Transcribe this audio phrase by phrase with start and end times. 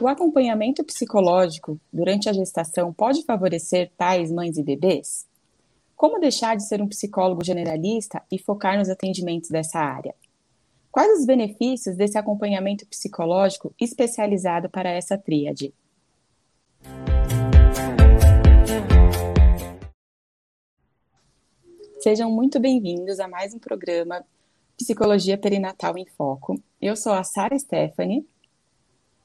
[0.00, 5.26] O acompanhamento psicológico durante a gestação pode favorecer pais, mães e bebês?
[5.94, 10.14] Como deixar de ser um psicólogo generalista e focar nos atendimentos dessa área?
[10.90, 15.74] Quais os benefícios desse acompanhamento psicológico especializado para essa tríade?
[21.98, 24.24] Sejam muito bem-vindos a mais um programa
[24.78, 26.58] Psicologia Perinatal em Foco.
[26.80, 28.26] Eu sou a Sara Stephanie.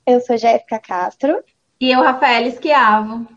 [0.05, 1.43] Eu sou Jéssica Castro.
[1.82, 3.27] E eu, Rafael Esquiavo.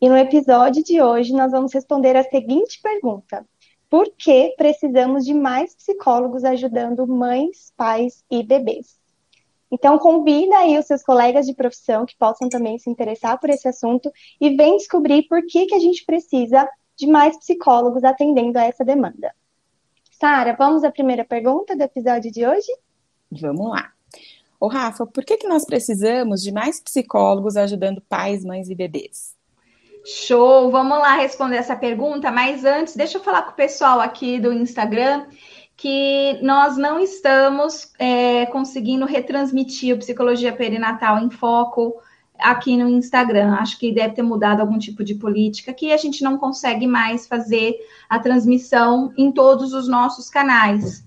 [0.00, 3.46] E no episódio de hoje nós vamos responder a seguinte pergunta:
[3.88, 8.98] Por que precisamos de mais psicólogos ajudando mães, pais e bebês?
[9.70, 13.68] Então convida aí os seus colegas de profissão que possam também se interessar por esse
[13.68, 18.64] assunto e vem descobrir por que, que a gente precisa de mais psicólogos atendendo a
[18.64, 19.32] essa demanda.
[20.10, 22.72] Sara, vamos à primeira pergunta do episódio de hoje?
[23.30, 23.93] Vamos lá.
[24.64, 29.36] Ô, Rafa, por que, que nós precisamos de mais psicólogos ajudando pais, mães e bebês?
[30.06, 30.70] Show!
[30.70, 34.50] Vamos lá responder essa pergunta, mas antes, deixa eu falar com o pessoal aqui do
[34.54, 35.26] Instagram
[35.76, 41.96] que nós não estamos é, conseguindo retransmitir o Psicologia Perinatal em Foco
[42.38, 43.56] aqui no Instagram.
[43.56, 47.26] Acho que deve ter mudado algum tipo de política que a gente não consegue mais
[47.26, 47.76] fazer
[48.08, 51.04] a transmissão em todos os nossos canais.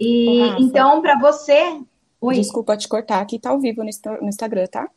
[0.00, 1.80] E então, para você,
[2.24, 2.36] Oi.
[2.36, 3.90] Desculpa te cortar, aqui tá ao vivo no,
[4.28, 4.88] Instagram, tá?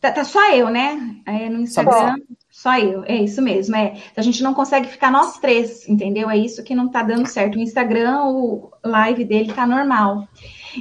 [0.00, 0.10] tá?
[0.10, 1.16] Tá só eu, né?
[1.26, 2.16] É, no Instagram,
[2.50, 3.04] só, só eu.
[3.04, 3.76] É isso mesmo.
[3.76, 4.00] É.
[4.16, 6.30] A gente não consegue ficar nós três, entendeu?
[6.30, 7.56] É isso que não tá dando certo.
[7.56, 10.26] O Instagram, o live dele tá normal.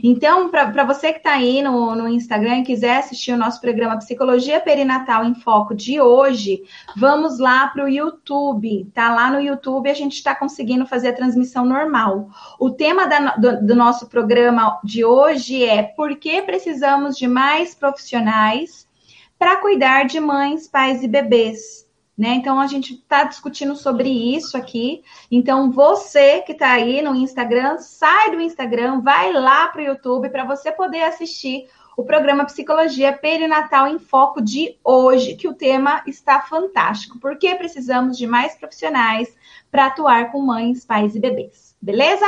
[0.04, 3.98] Então, para você que está aí no, no Instagram e quiser assistir o nosso programa
[3.98, 6.64] Psicologia Perinatal em Foco de hoje,
[6.96, 8.90] vamos lá para o YouTube.
[8.94, 12.30] Tá lá no YouTube, a gente está conseguindo fazer a transmissão normal.
[12.60, 17.76] O tema da, do, do nosso programa de hoje é por que precisamos de mais
[17.76, 18.88] profissionais
[19.38, 21.85] para cuidar de mães, pais e bebês.
[22.18, 22.36] Né?
[22.36, 25.04] Então a gente está discutindo sobre isso aqui.
[25.30, 30.30] Então você que está aí no Instagram, sai do Instagram, vai lá para o YouTube
[30.30, 31.68] para você poder assistir
[31.98, 37.20] o programa Psicologia Perinatal em Foco de hoje, que o tema está fantástico.
[37.20, 39.34] Porque precisamos de mais profissionais
[39.72, 41.76] para atuar com mães, pais e bebês.
[41.82, 42.26] Beleza?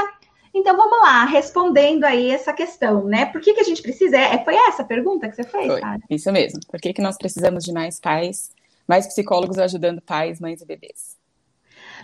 [0.54, 3.26] Então vamos lá, respondendo aí essa questão, né?
[3.28, 4.18] Por que, que a gente precisa?
[4.18, 6.60] É, foi essa a pergunta que você fez, foi, Isso mesmo.
[6.68, 8.50] Por que, que nós precisamos de mais pais
[8.88, 11.18] mais psicólogos ajudando pais, mães e bebês.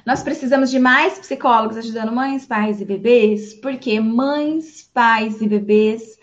[0.06, 6.20] Nós precisamos de mais psicólogos ajudando mães, pais e bebês, porque mães, pais e bebês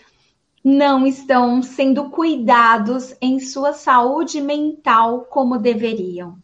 [0.62, 6.36] não estão sendo cuidados em sua saúde mental como deveriam.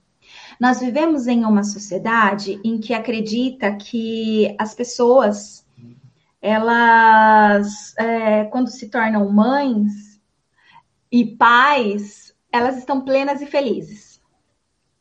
[0.59, 5.66] Nós vivemos em uma sociedade em que acredita que as pessoas,
[6.41, 10.19] elas, é, quando se tornam mães
[11.12, 14.06] e pais, elas estão plenas e felizes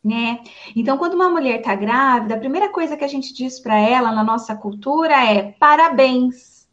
[0.06, 0.40] né?
[0.76, 4.12] Então, quando uma mulher está grávida, a primeira coisa que a gente diz para ela
[4.12, 6.70] na nossa cultura é parabéns.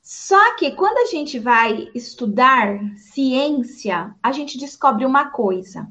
[0.00, 5.90] Só que quando a gente vai estudar ciência, a gente descobre uma coisa.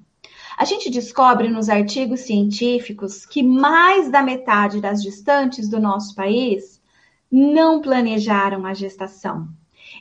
[0.58, 6.82] A gente descobre nos artigos científicos que mais da metade das gestantes do nosso país
[7.30, 9.50] não planejaram a gestação.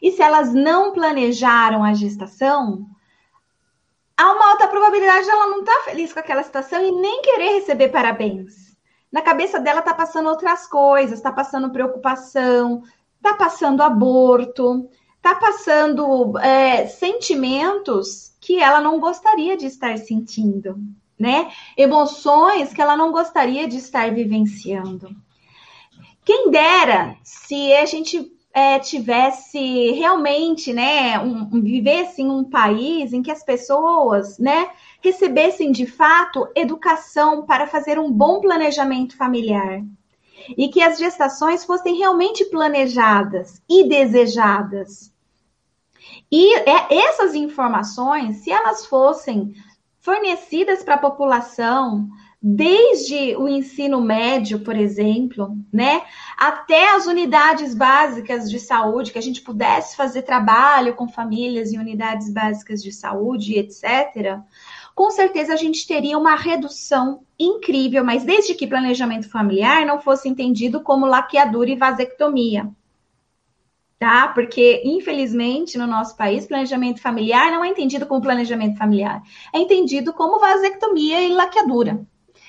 [0.00, 2.86] E se elas não planejaram a gestação,
[4.16, 7.22] há uma alta probabilidade de ela não estar tá feliz com aquela situação e nem
[7.22, 8.75] querer receber parabéns.
[9.10, 12.82] Na cabeça dela tá passando outras coisas, tá passando preocupação,
[13.22, 14.88] tá passando aborto,
[15.22, 20.76] tá passando é, sentimentos que ela não gostaria de estar sentindo,
[21.19, 21.50] né?
[21.76, 25.14] Emoções que ela não gostaria de estar vivenciando.
[26.25, 33.12] Quem dera se a gente é, tivesse realmente, né, um, um, vivesse em um país
[33.12, 34.70] em que as pessoas, né,
[35.03, 39.82] recebessem de fato educação para fazer um bom planejamento familiar
[40.56, 45.12] e que as gestações fossem realmente planejadas e desejadas.
[46.31, 49.52] E é, essas informações, se elas fossem
[49.99, 52.08] fornecidas para a população,
[52.46, 56.02] desde o ensino médio, por exemplo, né,
[56.37, 61.79] até as unidades básicas de saúde, que a gente pudesse fazer trabalho com famílias em
[61.79, 64.41] unidades básicas de saúde, etc.
[64.94, 70.29] Com certeza a gente teria uma redução incrível, mas desde que planejamento familiar não fosse
[70.29, 72.69] entendido como laqueadura e vasectomia.
[73.99, 74.29] Tá?
[74.29, 80.12] Porque, infelizmente, no nosso país, planejamento familiar não é entendido como planejamento familiar, é entendido
[80.12, 82.06] como vasectomia e laqueadura.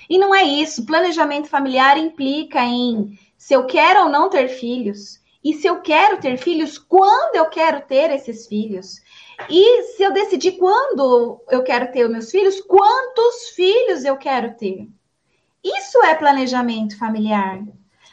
[0.09, 0.85] E não é isso.
[0.85, 6.17] Planejamento familiar implica em se eu quero ou não ter filhos, E se eu quero
[6.17, 8.99] ter filhos, quando eu quero ter esses filhos?
[9.47, 14.55] E se eu decidir quando eu quero ter os meus filhos, quantos filhos eu quero
[14.55, 14.87] ter?
[15.63, 17.61] Isso é planejamento familiar.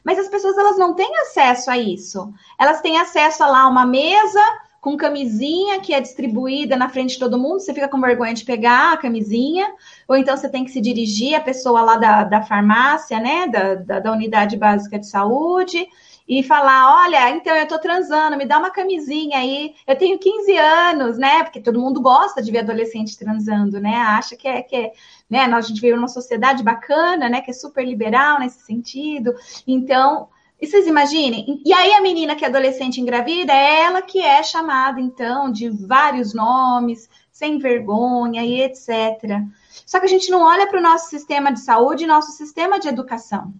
[0.05, 2.31] Mas as pessoas elas não têm acesso a isso.
[2.61, 4.43] Elas têm acesso a lá uma mesa
[4.79, 8.45] com camisinha que é distribuída na frente de todo mundo, você fica com vergonha de
[8.45, 9.73] pegar a camisinha,
[10.13, 13.75] ou então você tem que se dirigir à pessoa lá da, da farmácia, né, da,
[13.77, 15.89] da, da unidade básica de saúde,
[16.29, 19.75] e falar: olha, então eu tô transando, me dá uma camisinha aí.
[19.87, 21.43] Eu tenho 15 anos, né?
[21.43, 23.97] Porque todo mundo gosta de ver adolescente transando, né?
[23.97, 24.93] Acha que é, que é
[25.31, 25.47] né?
[25.47, 27.41] Nós, a gente vive numa sociedade bacana, né?
[27.41, 29.35] Que é super liberal nesse sentido.
[29.67, 30.29] Então,
[30.61, 31.63] e vocês imaginem?
[31.65, 35.71] E aí a menina que é adolescente engravida, é ela que é chamada, então, de
[35.71, 39.43] vários nomes, sem vergonha e etc.
[39.87, 42.79] Só que a gente não olha para o nosso sistema de saúde e nosso sistema
[42.79, 43.53] de educação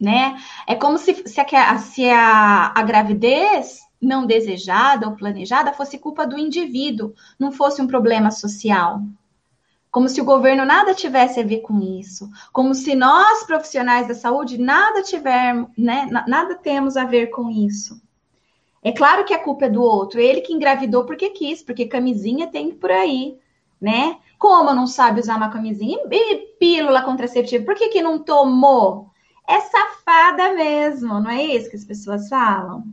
[0.00, 0.40] né?
[0.66, 6.26] É como se, se, a, se a, a gravidez não desejada ou planejada fosse culpa
[6.26, 9.02] do indivíduo, não fosse um problema social.
[9.90, 12.30] Como se o governo nada tivesse a ver com isso.
[12.52, 16.08] Como se nós, profissionais da saúde, nada tivermos, né?
[16.26, 18.00] Nada temos a ver com isso.
[18.82, 20.20] É claro que a culpa é do outro.
[20.20, 23.36] Ele que engravidou porque quis, porque camisinha tem por aí,
[23.80, 24.16] né?
[24.40, 26.00] Como não sabe usar uma camisinha?
[26.10, 29.10] E pílula contraceptiva, por que, que não tomou?
[29.50, 32.84] é safada mesmo, não é isso que as pessoas falam?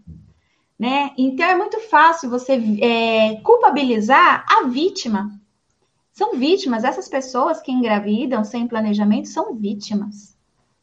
[0.77, 1.11] Né?
[1.17, 5.31] Então é muito fácil você é, culpabilizar a vítima.
[6.11, 10.35] São vítimas, essas pessoas que engravidam sem planejamento são vítimas,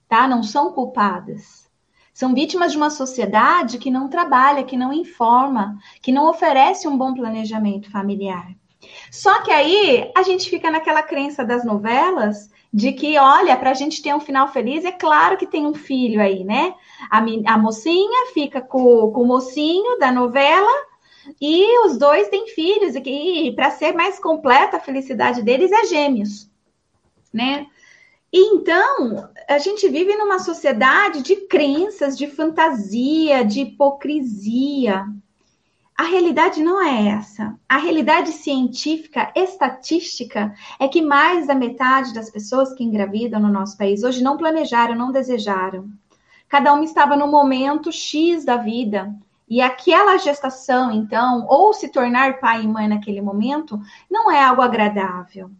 [0.08, 0.28] tá?
[0.28, 1.68] Não são culpadas.
[2.12, 6.96] São vítimas de uma sociedade que não trabalha, que não informa, que não oferece um
[6.96, 8.54] bom planejamento familiar.
[9.10, 13.74] Só que aí a gente fica naquela crença das novelas de que, olha, para a
[13.74, 16.74] gente ter um final feliz, é claro que tem um filho aí, né?
[17.10, 17.18] A,
[17.54, 20.72] a mocinha fica com, com o mocinho da novela
[21.40, 25.84] e os dois têm filhos, e, e para ser mais completa a felicidade deles é
[25.86, 26.50] gêmeos,
[27.32, 27.66] né?
[28.32, 35.06] Então, a gente vive numa sociedade de crenças, de fantasia, de hipocrisia,
[35.96, 37.56] a realidade não é essa.
[37.68, 43.78] A realidade científica, estatística, é que mais da metade das pessoas que engravidam no nosso
[43.78, 45.88] país hoje não planejaram, não desejaram.
[46.48, 49.14] Cada uma estava no momento X da vida.
[49.48, 53.80] E aquela gestação, então, ou se tornar pai e mãe naquele momento,
[54.10, 55.50] não é algo agradável.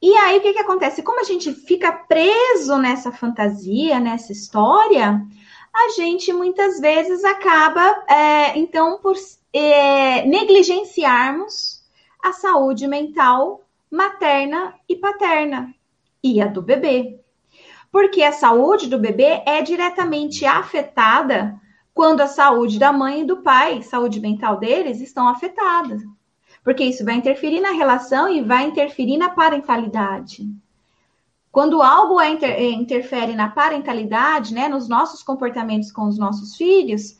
[0.00, 1.02] E aí, o que, que acontece?
[1.02, 5.26] Como a gente fica preso nessa fantasia, nessa história,
[5.74, 9.16] a gente muitas vezes acaba, é, então, por
[9.52, 11.82] é, negligenciarmos
[12.22, 15.74] a saúde mental materna e paterna
[16.22, 17.18] e a do bebê.
[17.90, 21.60] Porque a saúde do bebê é diretamente afetada
[21.92, 26.00] quando a saúde da mãe e do pai, saúde mental deles, estão afetadas.
[26.62, 30.46] Porque isso vai interferir na relação e vai interferir na parentalidade.
[31.50, 36.56] Quando algo é inter, é, interfere na parentalidade, né, nos nossos comportamentos com os nossos
[36.56, 37.18] filhos,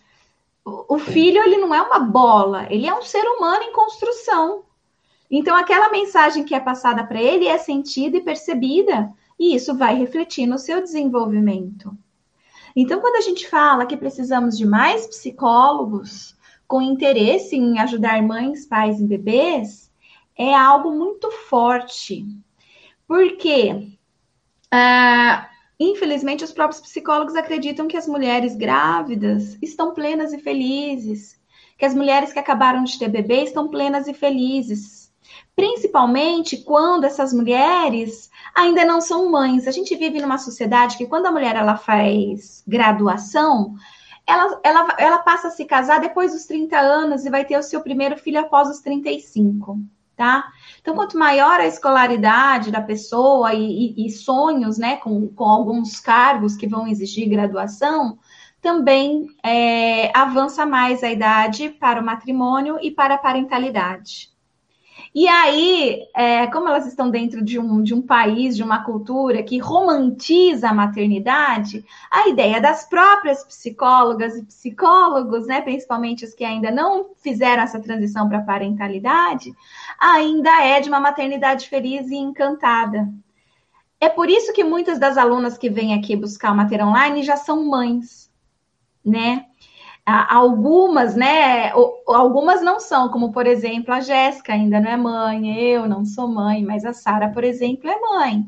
[0.89, 4.65] o filho ele não é uma bola, ele é um ser humano em construção.
[5.31, 9.95] Então aquela mensagem que é passada para ele é sentida e percebida, e isso vai
[9.95, 11.97] refletir no seu desenvolvimento.
[12.75, 16.37] Então quando a gente fala que precisamos de mais psicólogos
[16.67, 19.91] com interesse em ajudar mães, pais e bebês,
[20.37, 22.25] é algo muito forte.
[23.07, 23.89] Porque
[24.71, 25.50] ah,
[25.83, 31.41] Infelizmente, os próprios psicólogos acreditam que as mulheres grávidas estão plenas e felizes,
[31.79, 35.11] que as mulheres que acabaram de ter bebê estão plenas e felizes.
[35.57, 39.67] Principalmente quando essas mulheres ainda não são mães.
[39.67, 43.75] A gente vive numa sociedade que quando a mulher ela faz graduação,
[44.27, 47.63] ela, ela, ela passa a se casar depois dos 30 anos e vai ter o
[47.63, 49.79] seu primeiro filho após os 35
[50.21, 50.53] tá?
[50.83, 55.99] Então, quanto maior a escolaridade da pessoa e, e, e sonhos, né, com, com alguns
[55.99, 58.19] cargos que vão exigir graduação,
[58.61, 64.29] também é, avança mais a idade para o matrimônio e para a parentalidade.
[65.13, 69.43] E aí, é, como elas estão dentro de um, de um país, de uma cultura
[69.43, 76.45] que romantiza a maternidade, a ideia das próprias psicólogas e psicólogos, né, principalmente os que
[76.45, 79.53] ainda não fizeram essa transição para a parentalidade,
[79.99, 83.09] ainda é de uma maternidade feliz e encantada.
[83.99, 87.37] É por isso que muitas das alunas que vêm aqui buscar o Mater Online já
[87.37, 88.31] são mães,
[89.05, 89.47] né?
[90.29, 91.71] Algumas, né?
[92.07, 96.29] Algumas não são, como por exemplo, a Jéssica ainda não é mãe, eu não sou
[96.29, 98.47] mãe, mas a Sara, por exemplo, é mãe.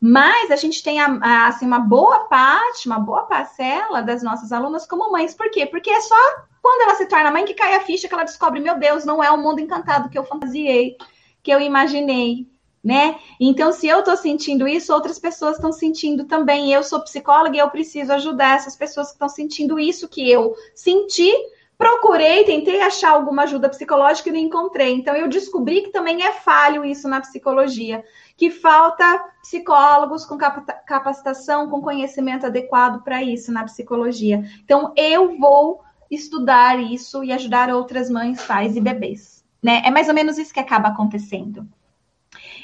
[0.00, 5.10] Mas a gente tem assim, uma boa parte, uma boa parcela das nossas alunas como
[5.10, 5.34] mães.
[5.34, 5.64] Por quê?
[5.64, 6.16] Porque é só
[6.60, 9.22] quando ela se torna mãe que cai a ficha que ela descobre, meu Deus, não
[9.22, 10.96] é o mundo encantado que eu fantasiei,
[11.42, 12.46] que eu imaginei,
[12.84, 13.16] né?
[13.40, 16.70] Então, se eu estou sentindo isso, outras pessoas estão sentindo também.
[16.70, 20.54] Eu sou psicóloga e eu preciso ajudar essas pessoas que estão sentindo isso que eu
[20.74, 21.32] senti.
[21.78, 24.92] Procurei, tentei achar alguma ajuda psicológica e não encontrei.
[24.92, 28.04] Então, eu descobri que também é falho isso na psicologia,
[28.36, 34.44] que falta psicólogos com capacitação, com conhecimento adequado para isso na psicologia.
[34.62, 39.42] Então, eu vou estudar isso e ajudar outras mães, pais e bebês.
[39.62, 39.82] Né?
[39.86, 41.66] É mais ou menos isso que acaba acontecendo.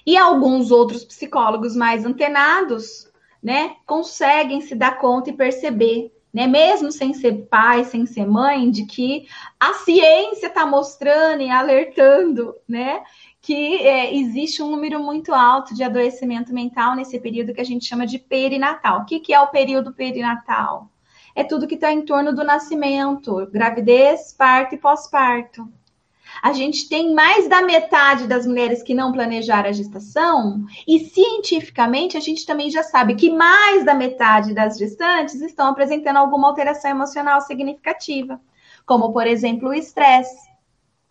[0.06, 3.10] E alguns outros psicólogos mais antenados,
[3.42, 8.70] né, conseguem se dar conta e perceber, né, mesmo sem ser pai, sem ser mãe,
[8.70, 9.26] de que
[9.58, 13.02] a ciência está mostrando e alertando, né,
[13.40, 17.86] que é, existe um número muito alto de adoecimento mental nesse período que a gente
[17.86, 19.00] chama de perinatal.
[19.00, 20.90] O que, que é o período perinatal?
[21.34, 25.66] É tudo que está em torno do nascimento, gravidez, parto e pós-parto
[26.42, 32.16] a gente tem mais da metade das mulheres que não planejaram a gestação, e cientificamente
[32.16, 36.90] a gente também já sabe que mais da metade das gestantes estão apresentando alguma alteração
[36.90, 38.40] emocional significativa,
[38.86, 40.50] como por exemplo o estresse.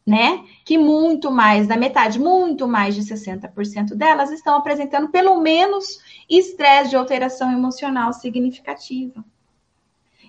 [0.07, 0.43] Né?
[0.65, 6.89] Que muito mais da metade, muito mais de 60% delas estão apresentando pelo menos estresse
[6.89, 9.23] de alteração emocional significativa.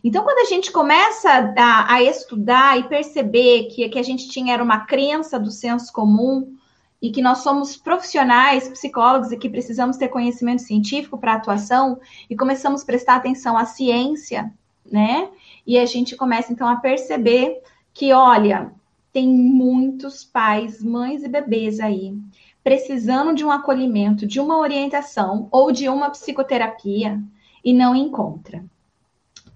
[0.03, 4.55] Então, quando a gente começa a, a estudar e perceber que, que a gente tinha
[4.55, 6.55] era uma crença do senso comum
[7.03, 12.37] e que nós somos profissionais, psicólogos e que precisamos ter conhecimento científico para atuação e
[12.37, 14.53] começamos a prestar atenção à ciência,
[14.85, 15.29] né?
[15.67, 17.61] E a gente começa então a perceber
[17.93, 18.73] que, olha,
[19.13, 22.15] tem muitos pais, mães e bebês aí
[22.63, 27.21] precisando de um acolhimento, de uma orientação ou de uma psicoterapia
[27.65, 28.65] e não encontra.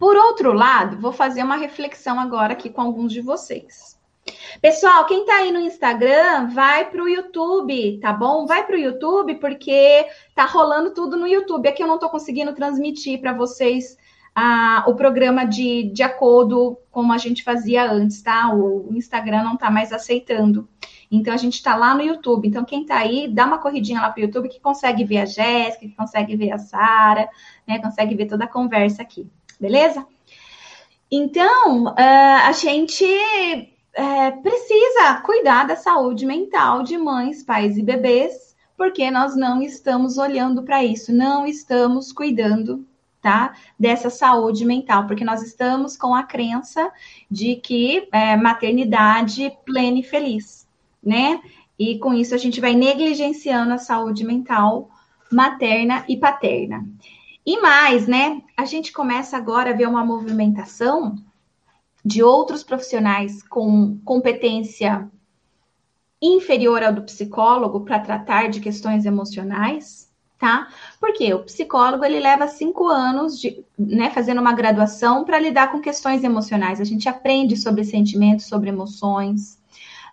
[0.05, 3.99] Por outro lado, vou fazer uma reflexão agora aqui com alguns de vocês.
[4.61, 8.45] Pessoal, quem tá aí no Instagram, vai pro YouTube, tá bom?
[8.45, 11.67] Vai pro YouTube porque tá rolando tudo no YouTube.
[11.67, 13.97] Aqui eu não tô conseguindo transmitir para vocês
[14.35, 18.55] ah, o programa de, de acordo como a gente fazia antes, tá?
[18.55, 20.69] O Instagram não tá mais aceitando.
[21.11, 22.47] Então a gente tá lá no YouTube.
[22.47, 25.87] Então quem tá aí, dá uma corridinha lá pro YouTube que consegue ver a Jéssica,
[25.87, 27.27] que consegue ver a Sara,
[27.67, 27.79] né?
[27.79, 29.27] Consegue ver toda a conversa aqui
[29.64, 30.06] beleza?
[31.11, 38.54] Então, uh, a gente uh, precisa cuidar da saúde mental de mães, pais e bebês,
[38.76, 42.85] porque nós não estamos olhando para isso, não estamos cuidando,
[43.23, 43.54] tá?
[43.78, 46.92] Dessa saúde mental, porque nós estamos com a crença
[47.30, 50.68] de que é, maternidade plena e feliz,
[51.02, 51.40] né?
[51.78, 54.90] E com isso a gente vai negligenciando a saúde mental
[55.33, 56.85] materna e paterna.
[57.47, 58.41] E mais, né?
[58.57, 61.17] A gente começa agora a ver uma movimentação
[62.05, 65.11] de outros profissionais com competência
[66.21, 70.69] inferior ao do psicólogo para tratar de questões emocionais, tá?
[70.99, 75.81] Porque o psicólogo ele leva cinco anos de, né, fazendo uma graduação para lidar com
[75.81, 76.81] questões emocionais.
[76.81, 79.59] A gente aprende sobre sentimentos, sobre emoções,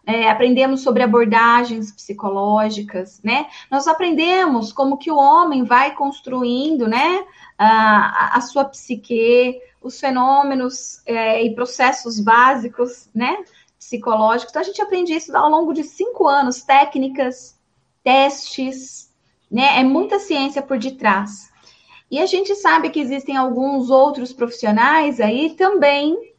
[0.05, 3.47] é, aprendemos sobre abordagens psicológicas, né?
[3.69, 7.23] Nós aprendemos como que o homem vai construindo, né,
[7.57, 13.43] a, a sua psique, os fenômenos é, e processos básicos, né,
[13.77, 14.51] psicológicos.
[14.51, 17.59] Então, a gente aprende isso ao longo de cinco anos, técnicas,
[18.03, 19.11] testes,
[19.51, 19.79] né?
[19.79, 21.51] É muita ciência por detrás.
[22.09, 26.30] E a gente sabe que existem alguns outros profissionais aí também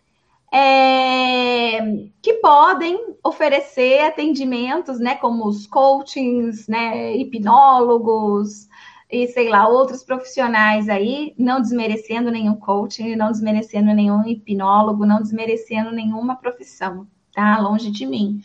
[0.53, 1.81] é,
[2.21, 8.69] que podem oferecer atendimentos, né, como os coachings, né, hipnólogos
[9.11, 15.21] e sei lá, outros profissionais aí, não desmerecendo nenhum coaching, não desmerecendo nenhum hipnólogo, não
[15.21, 17.59] desmerecendo nenhuma profissão, tá?
[17.59, 18.41] Longe de mim.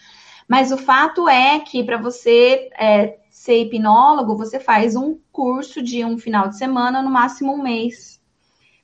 [0.48, 6.04] Mas o fato é que para você é, ser hipnólogo, você faz um curso de
[6.04, 8.17] um final de semana, no máximo um mês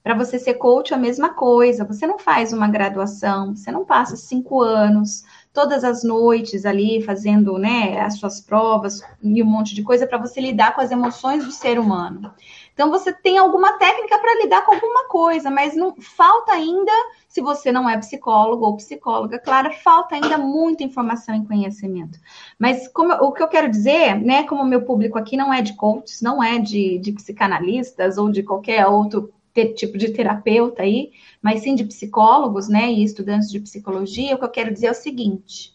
[0.04, 1.86] para você ser coach, a mesma coisa.
[1.86, 7.58] Você não faz uma graduação, você não passa cinco anos, todas as noites ali, fazendo
[7.58, 11.46] né, as suas provas e um monte de coisa para você lidar com as emoções
[11.46, 12.34] do ser humano.
[12.74, 16.92] Então, você tem alguma técnica para lidar com alguma coisa, mas não falta ainda,
[17.30, 22.20] se você não é psicólogo ou psicóloga, claro, falta ainda muita informação e conhecimento.
[22.60, 25.76] Mas como, o que eu quero dizer, né, como meu público aqui não é de
[25.76, 29.32] coaches, não é de, de psicanalistas ou de qualquer outro
[29.76, 34.46] tipo de terapeuta aí, mas sim de psicólogos, né, e estudantes de psicologia, o que
[34.46, 35.74] eu quero dizer é o seguinte: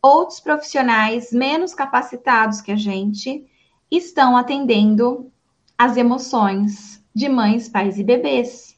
[0.00, 3.44] outros profissionais menos capacitados que a gente
[3.90, 5.30] estão atendendo
[5.78, 8.76] as emoções de mães, pais e bebês.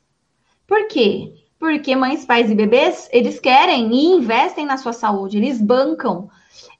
[0.67, 1.33] Por quê?
[1.59, 6.29] Porque mães, pais e bebês, eles querem e investem na sua saúde, eles bancam.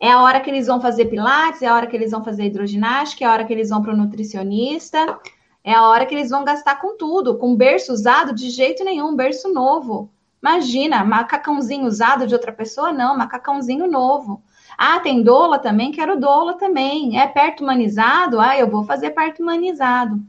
[0.01, 2.45] É a hora que eles vão fazer pilates, é a hora que eles vão fazer
[2.45, 5.19] hidroginástica, é a hora que eles vão para o nutricionista,
[5.67, 9.17] é a hora que eles vão gastar com tudo, com berço usado de jeito nenhum,
[9.17, 10.09] berço novo.
[10.41, 14.41] Imagina, macacãozinho usado de outra pessoa, não, macacãozinho novo.
[14.79, 15.91] Ah, tem doula também?
[15.91, 17.19] Quero doula também.
[17.19, 18.39] É perto humanizado?
[18.39, 20.21] Ah, eu vou fazer parto humanizado.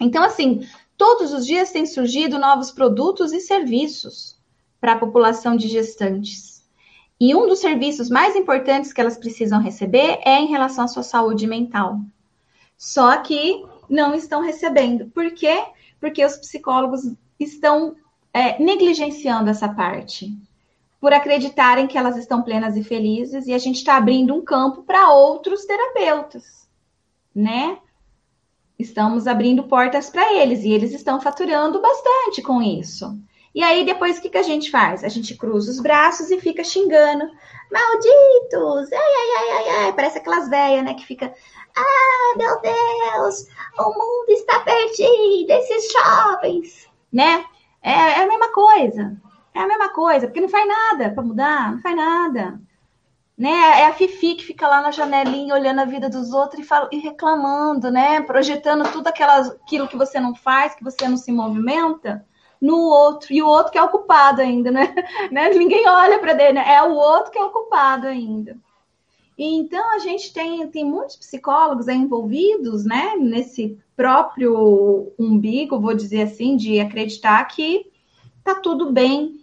[0.00, 4.38] Então, assim, todos os dias têm surgido novos produtos e serviços
[4.80, 6.64] para a população de gestantes.
[7.20, 11.02] E um dos serviços mais importantes que elas precisam receber é em relação à sua
[11.02, 12.00] saúde mental.
[12.78, 15.10] Só que não estão recebendo.
[15.10, 15.64] Por quê?
[16.00, 17.00] Porque os psicólogos
[17.38, 17.96] estão
[18.32, 20.32] é, negligenciando essa parte
[21.00, 24.82] por acreditarem que elas estão plenas e felizes e a gente está abrindo um campo
[24.82, 26.68] para outros terapeutas,
[27.34, 27.78] né?
[28.78, 33.18] Estamos abrindo portas para eles e eles estão faturando bastante com isso.
[33.54, 35.02] E aí, depois, o que, que a gente faz?
[35.02, 37.24] A gente cruza os braços e fica xingando.
[37.70, 38.92] Malditos!
[38.92, 39.92] Ai, ai, ai, ai, ai.
[39.92, 40.94] Parece aquelas velhas, né?
[40.94, 41.34] Que fica.
[41.76, 43.46] Ah, meu Deus!
[43.78, 45.50] O mundo está perdido!
[45.50, 46.88] Esses jovens!
[47.12, 47.44] Né?
[47.82, 49.16] É, é a mesma coisa.
[49.54, 52.60] É a mesma coisa, porque não faz nada para mudar, não faz nada.
[53.36, 53.80] Né?
[53.80, 56.88] É a Fifi que fica lá na janelinha olhando a vida dos outros e, fala,
[56.92, 58.20] e reclamando, né?
[58.20, 62.24] Projetando tudo aquelas, aquilo que você não faz, que você não se movimenta,
[62.60, 63.32] no outro.
[63.32, 64.94] E o outro que é o culpado ainda, né?
[65.32, 65.48] né?
[65.50, 66.74] Ninguém olha para ele, né?
[66.74, 68.56] É o outro que é o culpado ainda.
[69.42, 73.16] Então, a gente tem, tem muitos psicólogos envolvidos, né?
[73.16, 77.86] Nesse próprio umbigo, vou dizer assim, de acreditar que
[78.44, 79.40] tá tudo bem,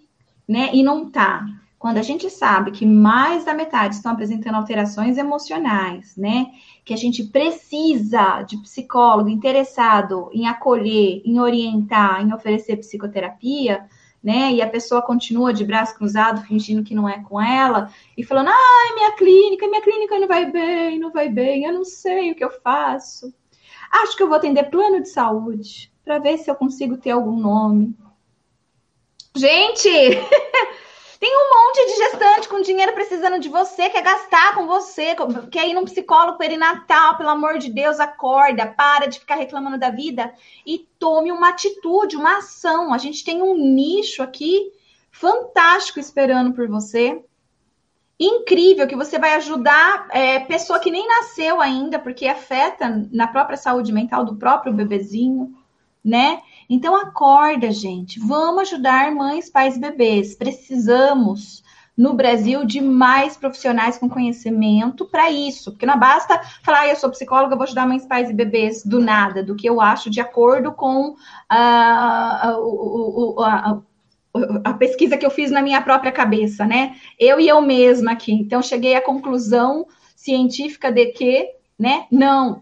[0.47, 0.69] né?
[0.71, 1.47] E não tá.
[1.79, 6.45] Quando a gente sabe que mais da metade estão apresentando alterações emocionais, né?
[6.85, 13.87] Que a gente precisa de psicólogo interessado em acolher, em orientar, em oferecer psicoterapia,
[14.23, 14.51] né?
[14.51, 18.49] E a pessoa continua de braço cruzado, fingindo que não é com ela, e falando:
[18.49, 22.35] ai, minha clínica, minha clínica não vai bem, não vai bem, eu não sei o
[22.35, 23.33] que eu faço.
[23.91, 27.37] Acho que eu vou atender plano de saúde para ver se eu consigo ter algum
[27.37, 27.95] nome.
[29.35, 29.89] Gente,
[31.19, 35.15] tem um monte de gestante com dinheiro precisando de você, quer gastar com você,
[35.51, 39.89] quer ir num psicólogo perinatal, pelo amor de Deus, acorda, para de ficar reclamando da
[39.89, 40.31] vida
[40.65, 42.93] e tome uma atitude, uma ação.
[42.93, 44.71] A gente tem um nicho aqui
[45.11, 47.23] fantástico esperando por você.
[48.19, 53.57] Incrível que você vai ajudar é, pessoa que nem nasceu ainda, porque afeta na própria
[53.57, 55.55] saúde mental do próprio bebezinho,
[56.03, 56.41] né?
[56.69, 58.19] Então acorda, gente.
[58.19, 60.35] Vamos ajudar mães, pais bebês.
[60.35, 61.63] Precisamos
[61.97, 66.95] no Brasil de mais profissionais com conhecimento para isso, porque não basta falar, ah, eu
[66.95, 70.21] sou psicóloga, vou ajudar mães, pais e bebês do nada, do que eu acho de
[70.21, 71.15] acordo com
[71.49, 73.79] a, a,
[74.63, 76.95] a, pesquisa que eu fiz na minha própria cabeça, né?
[77.19, 78.31] Eu e eu mesma aqui.
[78.31, 81.49] Então, cheguei à conclusão científica de que,
[81.79, 82.05] né?
[82.11, 82.61] Não,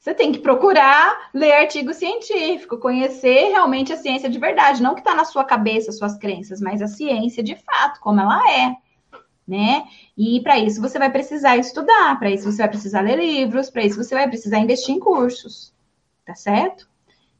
[0.00, 5.02] você tem que procurar ler artigo científico, conhecer realmente a ciência de verdade, não que
[5.02, 8.74] está na sua cabeça, suas crenças, mas a ciência de fato, como ela é,
[9.46, 9.84] né?
[10.16, 13.84] E para isso você vai precisar estudar, para isso você vai precisar ler livros, para
[13.84, 15.74] isso você vai precisar investir em cursos,
[16.24, 16.88] tá certo?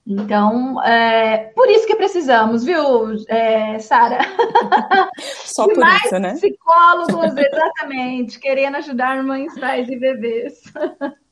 [0.07, 4.19] Então, é, por isso que precisamos, viu, é, Sara?
[5.19, 6.35] Só por mais isso, né?
[6.35, 10.61] Psicólogos, exatamente, querendo ajudar mães, pais e bebês.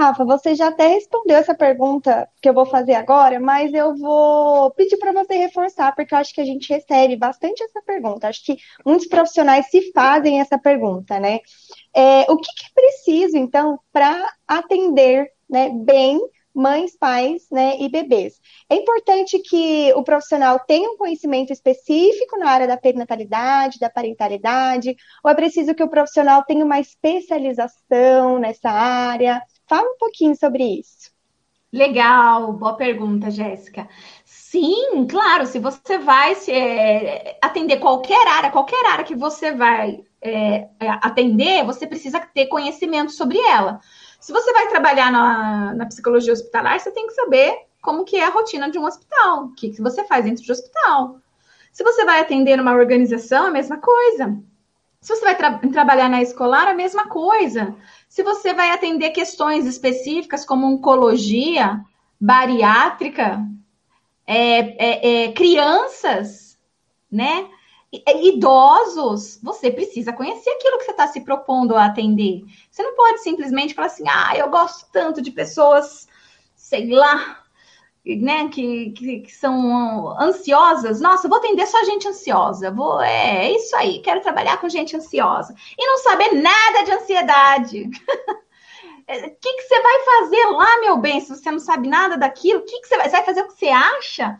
[0.00, 4.70] Rafa, você já até respondeu essa pergunta que eu vou fazer agora, mas eu vou
[4.74, 8.28] pedir para você reforçar, porque eu acho que a gente recebe bastante essa pergunta.
[8.28, 8.56] Acho que
[8.86, 11.40] muitos profissionais se fazem essa pergunta, né?
[11.94, 16.20] É, o que, que é preciso, então, para atender né, bem
[16.54, 18.40] mães, pais né, e bebês?
[18.70, 24.94] É importante que o profissional tenha um conhecimento específico na área da perinatalidade, da parentalidade,
[25.24, 29.42] ou é preciso que o profissional tenha uma especialização nessa área?
[29.68, 31.10] Fala um pouquinho sobre isso.
[31.70, 33.86] Legal, boa pergunta, Jéssica.
[34.24, 40.02] Sim, claro, se você vai se, é, atender qualquer área, qualquer área que você vai
[40.22, 43.80] é, é, atender, você precisa ter conhecimento sobre ela.
[44.18, 48.24] Se você vai trabalhar na, na, psicologia hospitalar, você tem que saber como que é
[48.24, 51.18] a rotina de um hospital, o que, que você faz dentro de um hospital.
[51.70, 54.36] Se você vai atender numa organização, a mesma coisa.
[55.00, 57.76] Se você vai tra trabalhar na escolar, a mesma coisa.
[58.08, 61.80] Se você vai atender questões específicas como oncologia,
[62.20, 63.40] bariátrica,
[64.26, 66.58] é, é, é, crianças,
[67.10, 67.48] né?
[68.22, 72.42] Idosos, você precisa conhecer aquilo que você está se propondo a atender.
[72.70, 76.06] Você não pode simplesmente falar assim, ah, eu gosto tanto de pessoas
[76.68, 77.44] sei lá,
[78.04, 83.56] né, que, que, que, são ansiosas, nossa, vou atender só gente ansiosa, vou, é, é
[83.56, 85.54] isso aí, quero trabalhar com gente ansiosa.
[85.76, 87.82] E não saber nada de ansiedade.
[87.82, 87.90] O
[89.40, 92.60] que, que você vai fazer lá, meu bem, se você não sabe nada daquilo?
[92.60, 94.38] O que, que você vai, você vai fazer o que você acha?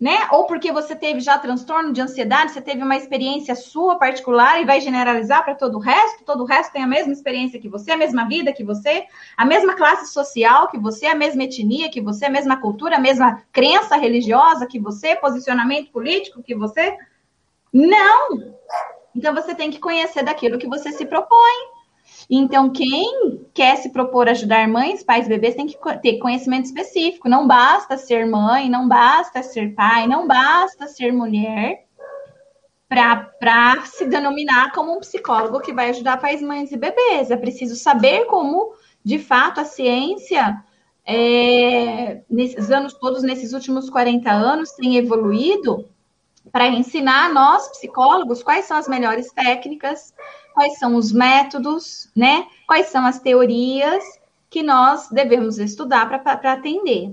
[0.00, 0.28] Né?
[0.32, 4.64] Ou porque você teve já transtorno de ansiedade, você teve uma experiência sua particular e
[4.64, 7.92] vai generalizar para todo o resto, todo o resto tem a mesma experiência que você,
[7.92, 12.00] a mesma vida que você, a mesma classe social que você, a mesma etnia que
[12.00, 16.96] você, a mesma cultura, a mesma crença religiosa que você, posicionamento político que você.
[17.72, 18.54] Não!
[19.14, 21.73] Então você tem que conhecer daquilo que você se propõe.
[22.28, 27.28] Então, quem quer se propor ajudar mães, pais, bebês, tem que ter conhecimento específico.
[27.28, 31.84] Não basta ser mãe, não basta ser pai, não basta ser mulher
[32.88, 37.30] para se denominar como um psicólogo que vai ajudar pais, mães e bebês.
[37.30, 38.72] É preciso saber como,
[39.04, 40.62] de fato, a ciência,
[41.04, 45.88] é, nesses anos todos, nesses últimos 40 anos, tem evoluído
[46.52, 50.14] para ensinar nós, psicólogos, quais são as melhores técnicas
[50.54, 52.46] quais são os métodos, né?
[52.66, 54.02] Quais são as teorias
[54.48, 57.12] que nós devemos estudar para atender.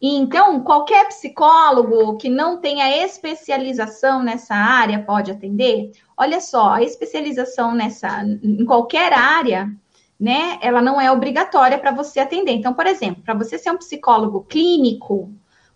[0.00, 5.92] E então, qualquer psicólogo que não tenha especialização nessa área pode atender?
[6.14, 9.72] Olha só, a especialização nessa em qualquer área,
[10.20, 12.52] né, ela não é obrigatória para você atender.
[12.52, 15.32] Então, por exemplo, para você ser um psicólogo clínico,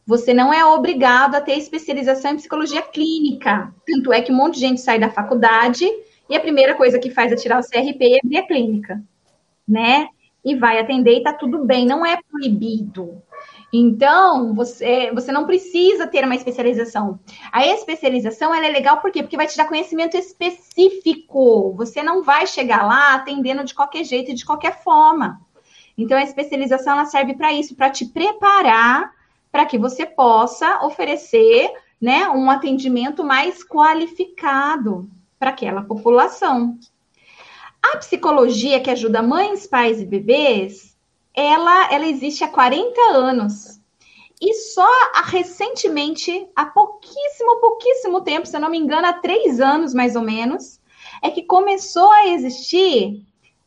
[0.07, 3.73] você não é obrigado a ter especialização em psicologia clínica.
[3.87, 5.87] Tanto é que um monte de gente sai da faculdade
[6.29, 9.03] e a primeira coisa que faz é tirar o CRP e abrir a clínica,
[9.67, 10.09] né?
[10.45, 13.23] E vai atender e tá tudo bem, não é proibido.
[13.73, 17.21] Então, você, você não precisa ter uma especialização.
[17.53, 19.23] A especialização ela é legal por quê?
[19.23, 21.75] Porque vai te dar conhecimento específico.
[21.77, 25.41] Você não vai chegar lá atendendo de qualquer jeito e de qualquer forma.
[25.97, 29.13] Então, a especialização ela serve para isso, para te preparar
[29.51, 36.79] para que você possa oferecer né, um atendimento mais qualificado para aquela população.
[37.83, 40.97] A psicologia que ajuda mães, pais e bebês,
[41.35, 43.81] ela, ela existe há 40 anos.
[44.41, 44.89] E só
[45.25, 50.23] recentemente, há pouquíssimo, pouquíssimo tempo, se eu não me engano, há três anos mais ou
[50.23, 50.81] menos,
[51.23, 53.25] é que começou a existir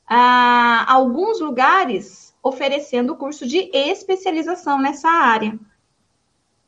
[0.07, 5.57] ah, alguns lugares oferecendo curso de especialização nessa área.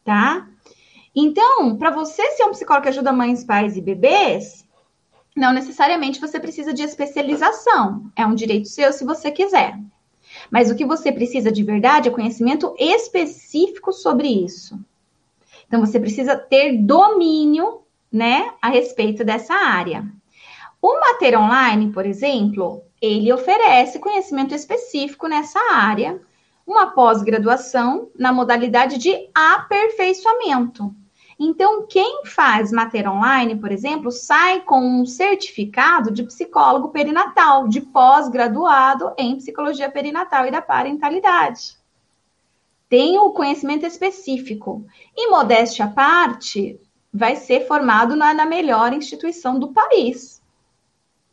[0.03, 0.47] Tá?
[1.15, 4.62] Então, para você ser um psicólogo que ajuda mães, pais e bebês,
[5.35, 8.11] não necessariamente você precisa de especialização.
[8.15, 9.77] É um direito seu se você quiser.
[10.49, 14.79] Mas o que você precisa de verdade é conhecimento específico sobre isso.
[15.67, 20.05] Então você precisa ter domínio, né, a respeito dessa área.
[20.79, 26.21] O Mater Online, por exemplo, ele oferece conhecimento específico nessa área,
[26.65, 30.93] uma pós-graduação na modalidade de aperfeiçoamento.
[31.45, 37.81] Então, quem faz matéria online, por exemplo, sai com um certificado de psicólogo perinatal, de
[37.81, 41.75] pós-graduado em psicologia perinatal e da parentalidade.
[42.87, 44.85] Tem o conhecimento específico.
[45.15, 46.79] E modéstia à parte,
[47.13, 50.41] vai ser formado na, na melhor instituição do país.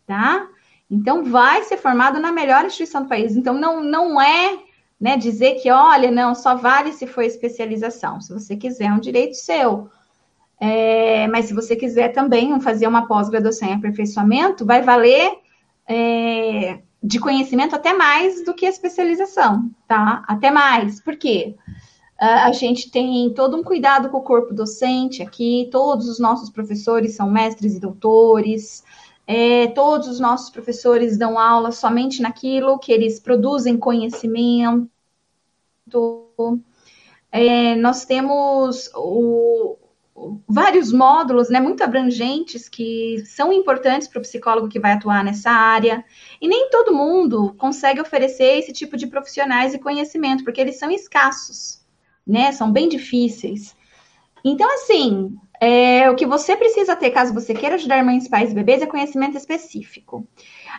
[0.09, 0.49] Tá?
[0.91, 3.37] Então, vai ser formado na melhor instituição do país.
[3.37, 4.59] Então, não, não é
[5.01, 8.21] né, dizer que, olha, não, só vale se for especialização.
[8.21, 9.89] Se você quiser, é um direito seu.
[10.61, 15.39] É, mas se você quiser também fazer uma pós-graduação em aperfeiçoamento, vai valer
[15.89, 20.23] é, de conhecimento até mais do que a especialização, tá?
[20.29, 21.01] Até mais.
[21.01, 21.57] Por quê?
[22.21, 27.17] A gente tem todo um cuidado com o corpo docente aqui, todos os nossos professores
[27.17, 28.85] são mestres e doutores,
[29.27, 34.91] é, todos os nossos professores dão aula somente naquilo que eles produzem conhecimento.
[37.33, 39.79] É, nós temos o,
[40.49, 45.51] vários módulos, né, muito abrangentes que são importantes para o psicólogo que vai atuar nessa
[45.51, 46.05] área.
[46.41, 50.91] E nem todo mundo consegue oferecer esse tipo de profissionais e conhecimento, porque eles são
[50.91, 51.85] escassos,
[52.27, 52.53] né?
[52.53, 53.77] São bem difíceis.
[54.45, 58.55] Então, assim, é, o que você precisa ter, caso você queira ajudar mães, pais e
[58.55, 60.27] bebês, é conhecimento específico.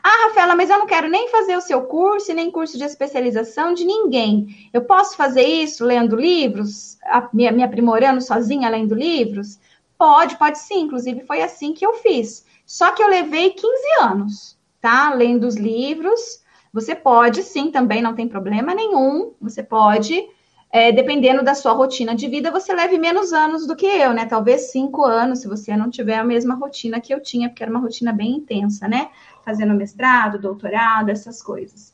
[0.03, 3.73] Ah, Rafaela, mas eu não quero nem fazer o seu curso nem curso de especialização
[3.73, 4.69] de ninguém.
[4.73, 6.97] Eu posso fazer isso lendo livros,
[7.31, 9.59] me, me aprimorando sozinha lendo livros?
[9.97, 10.81] Pode, pode sim.
[10.81, 12.45] Inclusive, foi assim que eu fiz.
[12.65, 13.67] Só que eu levei 15
[14.01, 15.13] anos, tá?
[15.13, 16.41] Lendo os livros.
[16.73, 19.33] Você pode sim, também não tem problema nenhum.
[19.39, 20.27] Você pode
[20.71, 24.25] é, dependendo da sua rotina de vida, você leve menos anos do que eu, né?
[24.25, 27.69] Talvez cinco anos, se você não tiver a mesma rotina que eu tinha, porque era
[27.71, 29.09] uma rotina bem intensa, né?
[29.43, 31.93] Fazendo mestrado, doutorado, essas coisas.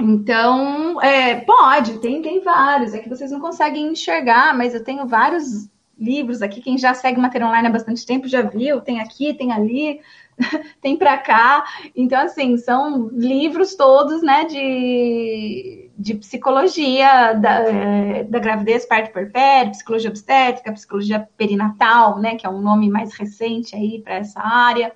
[0.00, 2.94] Então, é, pode, tem, tem vários.
[2.94, 6.60] É que vocês não conseguem enxergar, mas eu tenho vários livros aqui.
[6.60, 8.80] Quem já segue Matéria Online há bastante tempo já viu.
[8.80, 10.00] Tem aqui, tem ali,
[10.80, 11.64] tem para cá.
[11.96, 19.72] Então, assim, são livros todos, né, de, de psicologia da, é, da gravidez, parto puerpério,
[19.72, 24.92] psicologia obstétrica, psicologia perinatal, né, que é um nome mais recente aí para essa área,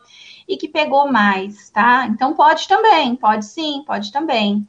[0.49, 2.07] e que pegou mais, tá?
[2.07, 4.67] Então, pode também, pode sim, pode também.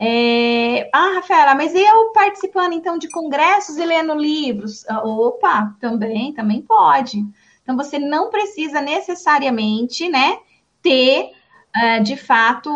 [0.00, 0.88] É...
[0.94, 4.88] Ah, Rafaela, mas eu participando então de congressos e lendo livros?
[4.88, 7.24] Ah, opa, também, também pode.
[7.62, 10.38] Então você não precisa necessariamente, né,
[10.80, 11.32] ter
[11.76, 12.70] uh, de fato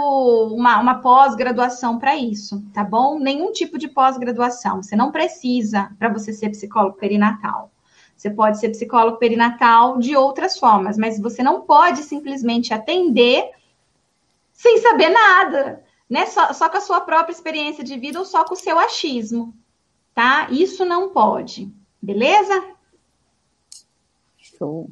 [0.55, 3.19] uma, uma pós-graduação para isso, tá bom?
[3.19, 4.83] Nenhum tipo de pós-graduação.
[4.83, 7.72] Você não precisa para você ser psicólogo perinatal.
[8.23, 13.51] Você pode ser psicólogo perinatal de outras formas, mas você não pode simplesmente atender
[14.53, 15.83] sem saber nada
[16.13, 16.27] né?
[16.27, 19.55] Só, só com a sua própria experiência de vida ou só com o seu achismo,
[20.15, 20.47] tá?
[20.51, 22.63] Isso não pode, beleza?
[24.37, 24.91] Show.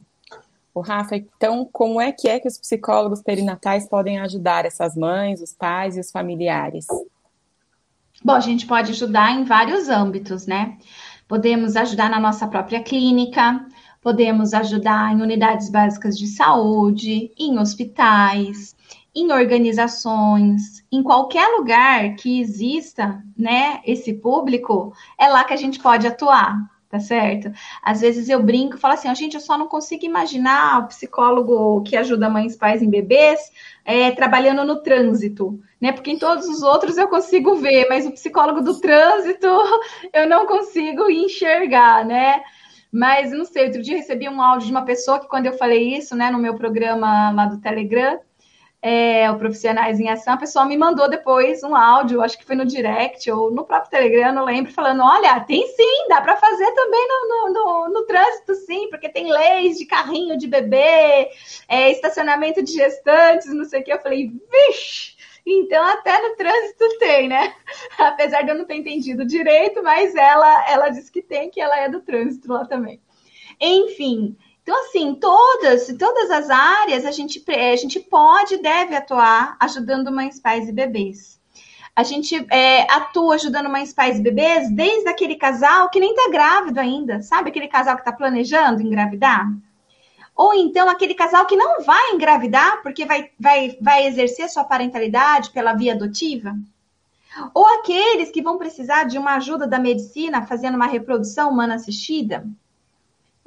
[0.72, 5.42] O Rafa, então, como é que é que os psicólogos perinatais podem ajudar essas mães,
[5.42, 6.86] os pais e os familiares?
[8.24, 10.78] Bom, a gente pode ajudar em vários âmbitos, né?
[11.30, 13.64] Podemos ajudar na nossa própria clínica,
[14.02, 18.74] podemos ajudar em unidades básicas de saúde, em hospitais,
[19.14, 25.78] em organizações, em qualquer lugar que exista, né, esse público, é lá que a gente
[25.78, 27.52] pode atuar, tá certo?
[27.80, 30.88] Às vezes eu brinco e falo assim, oh, gente, eu só não consigo imaginar o
[30.88, 33.38] psicólogo que ajuda mães, pais em bebês
[33.84, 35.92] é, trabalhando no trânsito, né?
[35.92, 39.46] Porque em todos os outros eu consigo ver, mas o psicólogo do trânsito
[40.12, 42.42] eu não consigo enxergar, né?
[42.92, 45.96] Mas não sei, outro dia recebi um áudio de uma pessoa que quando eu falei
[45.96, 48.18] isso, né, no meu programa lá do Telegram,
[48.82, 52.56] é, o Profissionais em Ação, a pessoa me mandou depois um áudio, acho que foi
[52.56, 56.72] no direct ou no próprio Telegram, não lembro, falando: olha, tem sim, dá para fazer
[56.72, 61.28] também no, no, no, no, trânsito, sim, porque tem leis de carrinho de bebê,
[61.68, 63.92] é, estacionamento de gestantes, não sei o que.
[63.92, 65.20] Eu falei, vixe!
[65.46, 67.54] Então, até no trânsito tem, né?
[67.98, 71.78] Apesar de eu não ter entendido direito, mas ela, ela disse que tem, que ela
[71.78, 73.00] é do trânsito lá também.
[73.60, 74.36] Enfim,
[74.70, 80.12] então, assim, todas, todas as áreas a gente, a gente pode e deve atuar ajudando
[80.12, 81.40] mães, pais e bebês.
[81.96, 86.28] A gente é, atua ajudando mães, pais e bebês desde aquele casal que nem tá
[86.30, 87.50] grávido ainda, sabe?
[87.50, 89.50] Aquele casal que está planejando engravidar.
[90.36, 95.50] Ou então aquele casal que não vai engravidar porque vai, vai, vai exercer sua parentalidade
[95.50, 96.54] pela via adotiva.
[97.52, 102.46] Ou aqueles que vão precisar de uma ajuda da medicina fazendo uma reprodução humana assistida.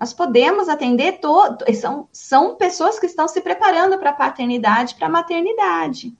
[0.03, 5.07] Nós podemos atender todo, são, são pessoas que estão se preparando para a paternidade, para
[5.07, 6.13] a maternidade.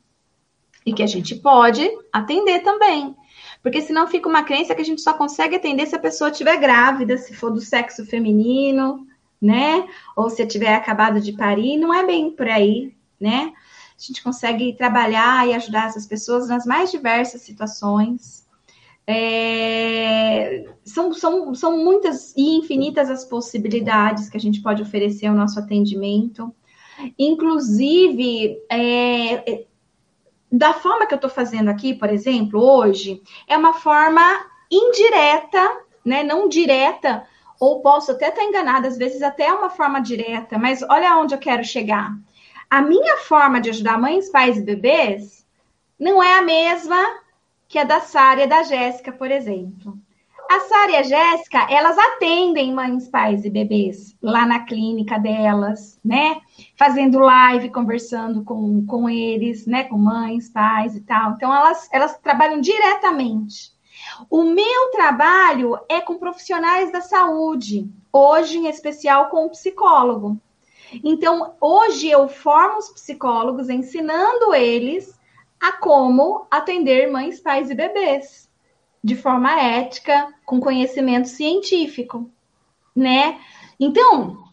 [0.86, 3.14] E que a gente pode atender também.
[3.62, 6.56] Porque senão fica uma crença que a gente só consegue atender se a pessoa estiver
[6.62, 9.06] grávida, se for do sexo feminino,
[9.42, 9.86] né?
[10.16, 13.52] Ou se tiver acabado de parir, não é bem por aí, né?
[13.54, 18.43] A gente consegue trabalhar e ajudar essas pessoas nas mais diversas situações.
[19.06, 25.36] É, são, são, são muitas e infinitas as possibilidades que a gente pode oferecer ao
[25.36, 26.54] nosso atendimento.
[27.18, 29.66] Inclusive, é, é
[30.52, 34.22] da forma que eu estou fazendo aqui, por exemplo, hoje, é uma forma
[34.72, 37.26] indireta, né, não direta,
[37.60, 41.34] ou posso até estar enganada, às vezes até é uma forma direta, mas olha onde
[41.34, 42.16] eu quero chegar.
[42.70, 45.44] A minha forma de ajudar mães, pais e bebês
[45.98, 47.23] não é a mesma
[47.74, 49.98] que é da Sara e da Jéssica, por exemplo.
[50.48, 56.00] A Sara e a Jéssica, elas atendem mães, pais e bebês lá na clínica delas,
[56.06, 56.40] né?
[56.78, 59.86] Fazendo live, conversando com, com eles, né?
[59.86, 61.32] Com mães, pais e tal.
[61.32, 63.72] Então, elas, elas trabalham diretamente.
[64.30, 70.40] O meu trabalho é com profissionais da saúde, hoje em especial com o psicólogo.
[71.04, 75.20] Então, hoje eu formo os psicólogos ensinando eles
[75.64, 78.52] a como atender mães, pais e bebês
[79.02, 82.30] de forma ética, com conhecimento científico,
[82.94, 83.40] né?
[83.80, 84.44] Então,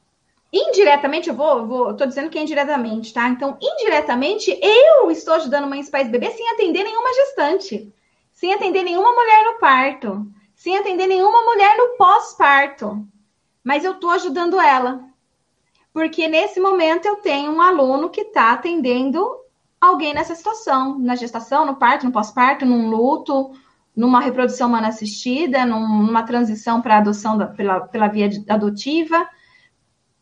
[0.53, 3.29] indiretamente, eu vou, vou, tô dizendo que é indiretamente, tá?
[3.29, 7.93] Então, indiretamente, eu estou ajudando mães, pais e bebês sem atender nenhuma gestante,
[8.33, 13.05] sem atender nenhuma mulher no parto, sem atender nenhuma mulher no pós-parto,
[13.65, 15.05] mas eu estou ajudando ela.
[15.93, 19.40] Porque nesse momento eu tenho um aluno que está atendendo
[19.81, 23.53] alguém nessa situação, na gestação, no parto, no pós-parto, num luto,
[23.97, 29.27] numa reprodução humana assistida, numa transição para adoção da, pela, pela via adotiva.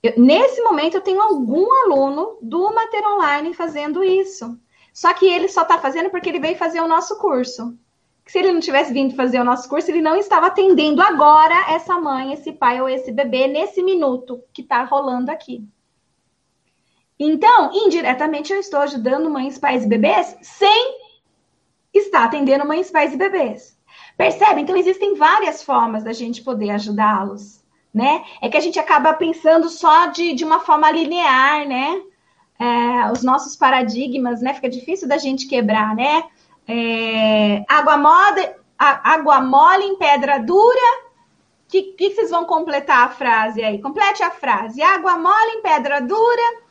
[0.03, 4.59] Eu, nesse momento, eu tenho algum aluno do Mater Online fazendo isso.
[4.93, 7.77] Só que ele só está fazendo porque ele veio fazer o nosso curso.
[8.27, 11.99] Se ele não tivesse vindo fazer o nosso curso, ele não estava atendendo agora essa
[11.99, 15.67] mãe, esse pai ou esse bebê nesse minuto que está rolando aqui.
[17.19, 20.99] Então, indiretamente, eu estou ajudando mães, pais e bebês sem
[21.93, 23.77] estar atendendo mães, pais e bebês.
[24.17, 24.61] Percebe?
[24.61, 28.25] Então, existem várias formas da gente poder ajudá-los, né?
[28.41, 32.01] É que a gente acaba pensando só de, de uma forma linear, né?
[32.61, 34.55] É, os nossos paradigmas, né?
[34.55, 36.25] Fica difícil da gente quebrar, né?
[36.69, 41.09] É, água, mole, água mole em pedra dura.
[41.67, 43.81] Que, que vocês vão completar a frase aí?
[43.81, 44.81] Complete a frase.
[44.81, 46.68] Água mole em pedra dura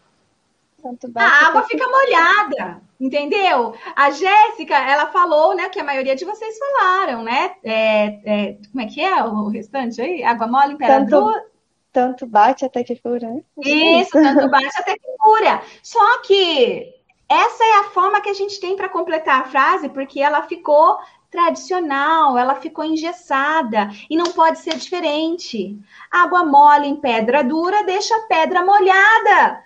[1.15, 3.73] a água fica molhada, entendeu?
[3.95, 7.55] A Jéssica, ela falou, né, que a maioria de vocês falaram, né?
[7.63, 10.23] É, é, como é que é o restante aí?
[10.23, 11.33] Água mole, imperador.
[11.33, 11.47] Tanto,
[11.91, 13.41] tanto bate até que fura, né?
[13.59, 15.61] Isso, tanto bate até que fura.
[15.81, 16.93] Só que
[17.29, 20.97] essa é a forma que a gente tem para completar a frase, porque ela ficou
[21.29, 25.77] tradicional, ela ficou engessada e não pode ser diferente.
[26.09, 29.61] Água mole em pedra dura deixa a pedra molhada.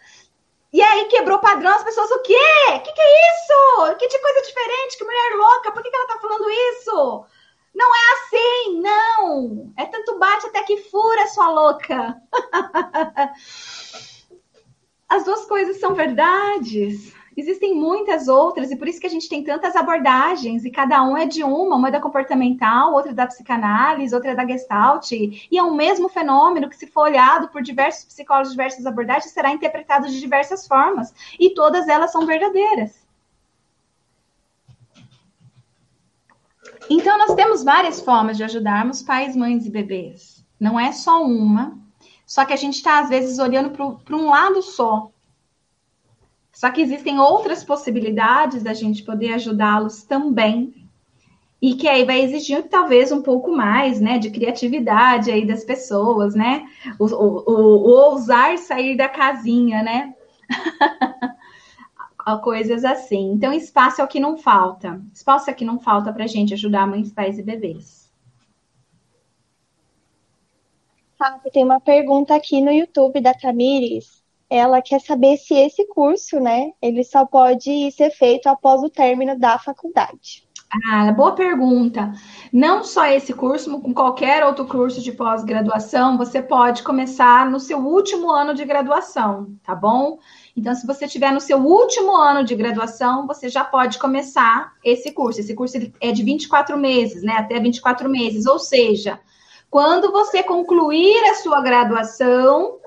[0.73, 2.33] E aí quebrou o padrão, as pessoas, o quê?
[2.69, 3.95] O que, que é isso?
[3.97, 7.25] Que de coisa diferente, que mulher louca, por que, que ela tá falando isso?
[7.73, 9.73] Não é assim, não.
[9.77, 12.15] É tanto bate até que fura, sua louca.
[15.09, 17.13] As duas coisas são verdades.
[17.35, 21.15] Existem muitas outras, e por isso que a gente tem tantas abordagens, e cada um
[21.15, 25.11] é de uma, uma é da comportamental, outra é da psicanálise, outra é da gestalt,
[25.11, 29.51] e é o mesmo fenômeno que, se for olhado por diversos psicólogos diversas abordagens, será
[29.51, 33.07] interpretado de diversas formas, e todas elas são verdadeiras.
[36.89, 40.43] Então, nós temos várias formas de ajudarmos pais, mães e bebês.
[40.59, 41.77] Não é só uma,
[42.25, 45.10] só que a gente está, às vezes, olhando para um lado só.
[46.61, 50.87] Só que existem outras possibilidades da gente poder ajudá-los também.
[51.59, 56.35] E que aí vai exigir talvez um pouco mais, né, de criatividade aí das pessoas,
[56.35, 56.63] né?
[56.99, 60.13] O, o, o, o ousar sair da casinha, né?
[62.43, 63.31] Coisas assim.
[63.31, 65.01] Então, espaço é o que não falta.
[65.11, 68.13] Espaço é o que não falta para a gente ajudar mães, pais e bebês.
[71.19, 74.20] Ah, tem uma pergunta aqui no YouTube da Tamires
[74.51, 79.39] ela quer saber se esse curso, né, ele só pode ser feito após o término
[79.39, 80.45] da faculdade.
[80.89, 82.11] Ah, boa pergunta.
[82.51, 87.79] Não só esse curso, com qualquer outro curso de pós-graduação, você pode começar no seu
[87.79, 90.19] último ano de graduação, tá bom?
[90.55, 95.13] Então, se você estiver no seu último ano de graduação, você já pode começar esse
[95.13, 95.39] curso.
[95.39, 97.33] Esse curso é de 24 meses, né?
[97.37, 98.45] Até 24 meses.
[98.45, 99.19] Ou seja,
[99.69, 102.80] quando você concluir a sua graduação,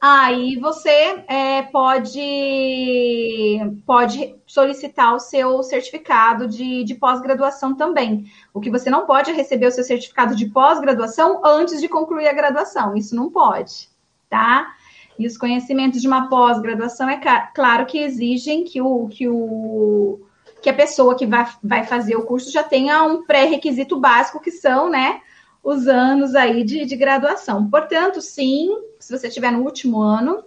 [0.00, 8.24] aí você é, pode, pode solicitar o seu certificado de, de pós-graduação também.
[8.54, 12.28] O que você não pode é receber o seu certificado de pós-graduação antes de concluir
[12.28, 12.96] a graduação.
[12.96, 13.88] Isso não pode,
[14.28, 14.74] tá?
[15.18, 17.20] E os conhecimentos de uma pós-graduação, é
[17.54, 20.20] claro que exigem que o, que o
[20.60, 24.50] que a pessoa que vai, vai fazer o curso já tenha um pré-requisito básico, que
[24.50, 25.20] são, né,
[25.68, 27.68] os anos aí de, de graduação.
[27.68, 30.42] Portanto, sim, se você estiver no último ano,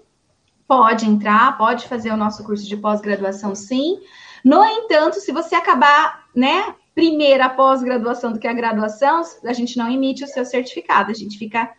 [0.68, 4.00] pode entrar, pode fazer o nosso curso de pós-graduação, sim.
[4.44, 9.78] No entanto, se você acabar, né, primeiro a pós-graduação do que a graduação, a gente
[9.78, 11.72] não emite o seu certificado, a gente fica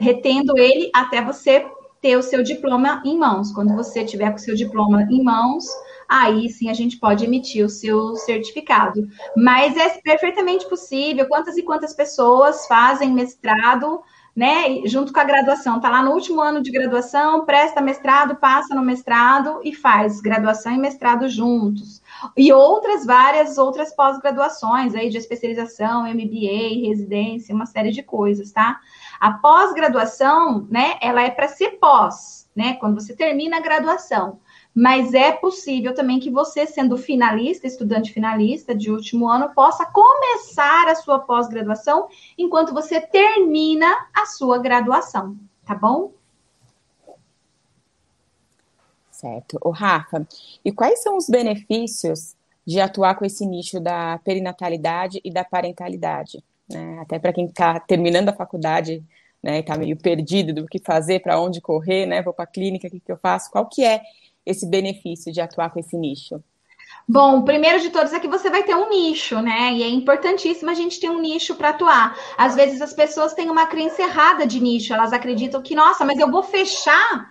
[0.00, 1.66] retendo ele até você
[2.00, 3.52] ter o seu diploma em mãos.
[3.52, 5.66] Quando você tiver com o seu diploma em mãos,
[6.08, 9.08] aí sim a gente pode emitir o seu certificado.
[9.36, 11.26] Mas é perfeitamente possível.
[11.28, 14.02] Quantas e quantas pessoas fazem mestrado,
[14.34, 15.76] né, junto com a graduação?
[15.76, 20.72] Está lá no último ano de graduação, presta mestrado, passa no mestrado e faz graduação
[20.72, 22.02] e mestrado juntos.
[22.36, 28.80] E outras várias outras pós-graduações aí de especialização, MBA, residência, uma série de coisas, tá?
[29.20, 34.40] A pós-graduação, né, ela é para ser pós, né, quando você termina a graduação.
[34.74, 40.88] Mas é possível também que você, sendo finalista, estudante finalista de último ano, possa começar
[40.88, 42.08] a sua pós-graduação
[42.38, 46.12] enquanto você termina a sua graduação, tá bom?
[49.10, 49.58] Certo.
[49.62, 50.26] O Rafa,
[50.64, 52.34] e quais são os benefícios
[52.66, 56.42] de atuar com esse nicho da perinatalidade e da parentalidade?
[56.72, 56.98] né?
[57.00, 59.04] Até para quem está terminando a faculdade,
[59.42, 62.22] né, está meio perdido do que fazer, para onde correr, né?
[62.22, 63.50] Vou para a clínica, o que, que eu faço?
[63.50, 64.00] Qual que é
[64.44, 66.42] esse benefício de atuar com esse nicho?
[67.08, 69.72] Bom, o primeiro de todos é que você vai ter um nicho, né?
[69.72, 72.16] E é importantíssimo a gente ter um nicho para atuar.
[72.36, 76.18] Às vezes as pessoas têm uma crença errada de nicho, elas acreditam que, nossa, mas
[76.18, 77.30] eu vou fechar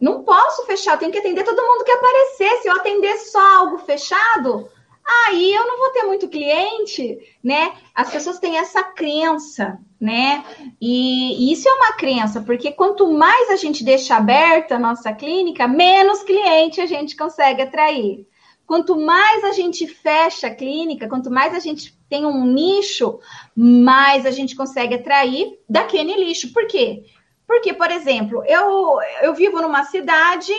[0.00, 2.62] Não posso fechar, tenho que atender todo mundo que aparecer.
[2.62, 4.68] Se eu atender só algo fechado,
[5.06, 7.72] aí eu não vou ter muito cliente, né?
[7.94, 10.44] As pessoas têm essa crença, né?
[10.80, 15.12] E, e isso é uma crença, porque quanto mais a gente deixa aberta a nossa
[15.12, 18.26] clínica, menos cliente a gente consegue atrair.
[18.66, 23.20] Quanto mais a gente fecha a clínica, quanto mais a gente tem um nicho,
[23.54, 26.52] mais a gente consegue atrair daquele nicho.
[26.52, 27.04] Por quê?
[27.46, 30.52] Porque, por exemplo, eu, eu vivo numa cidade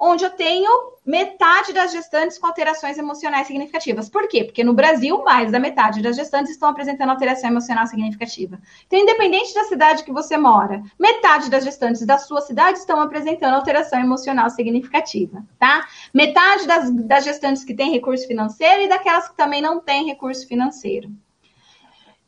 [0.00, 0.70] onde eu tenho
[1.04, 4.08] metade das gestantes com alterações emocionais significativas.
[4.08, 4.44] Por quê?
[4.44, 8.58] Porque no Brasil, mais da metade das gestantes estão apresentando alteração emocional significativa.
[8.86, 13.54] Então, independente da cidade que você mora, metade das gestantes da sua cidade estão apresentando
[13.54, 15.86] alteração emocional significativa, tá?
[16.14, 20.48] Metade das, das gestantes que têm recurso financeiro e daquelas que também não têm recurso
[20.48, 21.10] financeiro.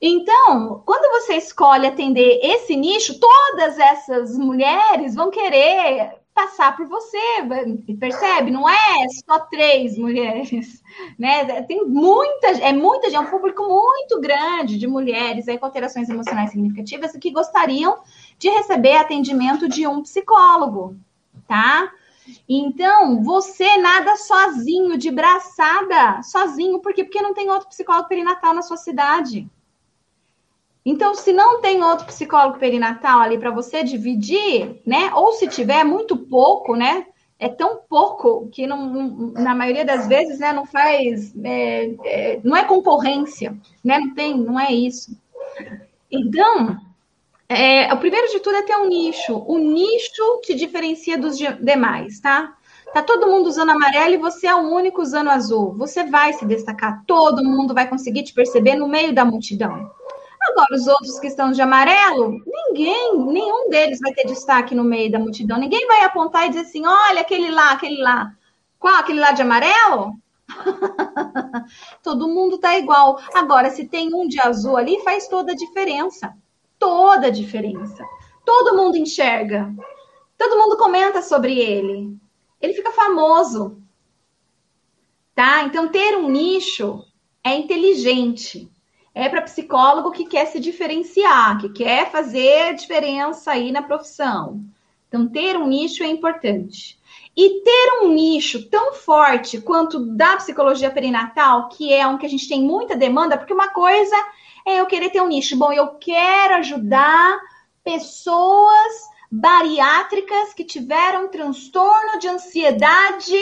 [0.04, 7.18] Então, quando você escolhe atender esse nicho, todas essas mulheres vão querer passar por você,
[7.98, 8.50] percebe?
[8.50, 10.82] Não é só três mulheres,
[11.18, 11.62] né?
[11.62, 16.50] Tem muitas, é muita, é um público muito grande de mulheres aí, com alterações emocionais
[16.50, 18.00] significativas que gostariam
[18.38, 20.96] de receber atendimento de um psicólogo,
[21.46, 21.92] tá?
[22.48, 27.04] Então, você nada sozinho, de braçada, sozinho, por quê?
[27.04, 29.48] Porque não tem outro psicólogo perinatal na sua cidade.
[30.84, 35.12] Então, se não tem outro psicólogo perinatal ali para você dividir, né?
[35.14, 37.06] Ou se tiver muito pouco, né?
[37.38, 40.52] É tão pouco que não, na maioria das vezes, né?
[40.52, 43.98] Não faz, é, é, não é concorrência, né?
[43.98, 45.16] Não tem, não é isso.
[46.10, 46.76] Então,
[47.48, 49.44] é, o primeiro de tudo é ter um nicho.
[49.46, 52.56] O nicho te diferencia dos demais, tá?
[52.92, 55.72] Tá todo mundo usando amarelo e você é o único usando azul.
[55.78, 57.02] Você vai se destacar.
[57.06, 59.90] Todo mundo vai conseguir te perceber no meio da multidão.
[60.48, 65.10] Agora, os outros que estão de amarelo, ninguém, nenhum deles vai ter destaque no meio
[65.10, 65.58] da multidão.
[65.58, 68.34] Ninguém vai apontar e dizer assim: olha, aquele lá, aquele lá.
[68.78, 68.94] Qual?
[68.96, 70.14] Aquele lá de amarelo?
[72.02, 73.20] Todo mundo tá igual.
[73.34, 76.34] Agora, se tem um de azul ali, faz toda a diferença.
[76.78, 78.04] Toda a diferença.
[78.44, 79.72] Todo mundo enxerga.
[80.36, 82.16] Todo mundo comenta sobre ele.
[82.60, 83.80] Ele fica famoso.
[85.34, 85.62] Tá?
[85.62, 87.04] Então, ter um nicho
[87.44, 88.68] é inteligente
[89.14, 94.64] é para psicólogo que quer se diferenciar, que quer fazer diferença aí na profissão.
[95.08, 96.98] Então, ter um nicho é importante.
[97.36, 102.28] E ter um nicho tão forte quanto da psicologia perinatal, que é um que a
[102.28, 104.16] gente tem muita demanda, porque uma coisa
[104.66, 105.56] é eu querer ter um nicho.
[105.56, 107.38] Bom, eu quero ajudar
[107.84, 113.36] pessoas bariátricas que tiveram transtorno de ansiedade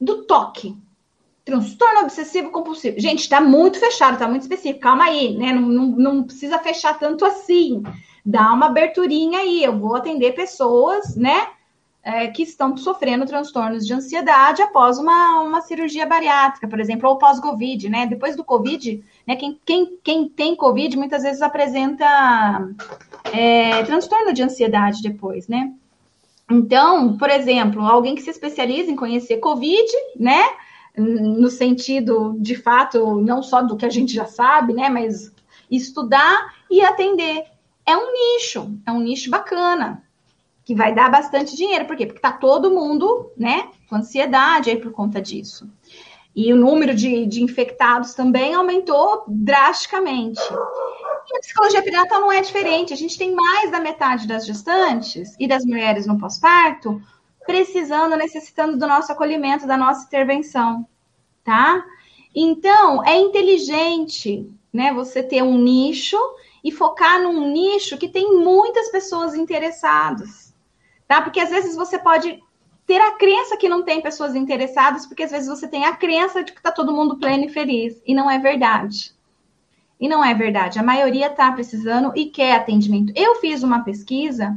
[0.00, 0.76] do toque
[1.46, 3.00] transtorno obsessivo compulsivo.
[3.00, 4.80] Gente, está muito fechado, está muito específico.
[4.80, 5.52] Calma aí, né?
[5.52, 7.84] Não, não, não, precisa fechar tanto assim.
[8.24, 9.62] Dá uma aberturinha aí.
[9.62, 11.46] Eu vou atender pessoas, né?
[12.02, 17.16] É, que estão sofrendo transtornos de ansiedade após uma, uma cirurgia bariátrica, por exemplo, ou
[17.16, 18.06] pós-Covid, né?
[18.06, 19.36] Depois do Covid, né?
[19.36, 22.68] Quem, quem, quem tem Covid muitas vezes apresenta
[23.32, 25.72] é, transtorno de ansiedade depois, né?
[26.50, 30.44] Então, por exemplo, alguém que se especializa em conhecer Covid, né?
[30.96, 35.32] No sentido, de fato, não só do que a gente já sabe, né, mas
[35.70, 37.44] estudar e atender.
[37.84, 40.02] É um nicho, é um nicho bacana,
[40.64, 41.84] que vai dar bastante dinheiro.
[41.84, 42.06] Por quê?
[42.06, 45.70] Porque tá todo mundo, né, com ansiedade aí por conta disso.
[46.34, 50.40] E o número de, de infectados também aumentou drasticamente.
[51.28, 52.92] E a psicologia perinatal não é diferente.
[52.92, 57.00] A gente tem mais da metade das gestantes e das mulheres no pós-parto
[57.46, 60.86] precisando, necessitando do nosso acolhimento, da nossa intervenção,
[61.44, 61.84] tá?
[62.34, 66.18] Então, é inteligente, né, você ter um nicho
[66.62, 70.54] e focar num nicho que tem muitas pessoas interessadas,
[71.08, 71.22] tá?
[71.22, 72.42] Porque às vezes você pode
[72.86, 76.44] ter a crença que não tem pessoas interessadas, porque às vezes você tem a crença
[76.44, 79.14] de que tá todo mundo pleno e feliz, e não é verdade.
[79.98, 80.78] E não é verdade.
[80.78, 83.12] A maioria tá precisando e quer atendimento.
[83.16, 84.54] Eu fiz uma pesquisa,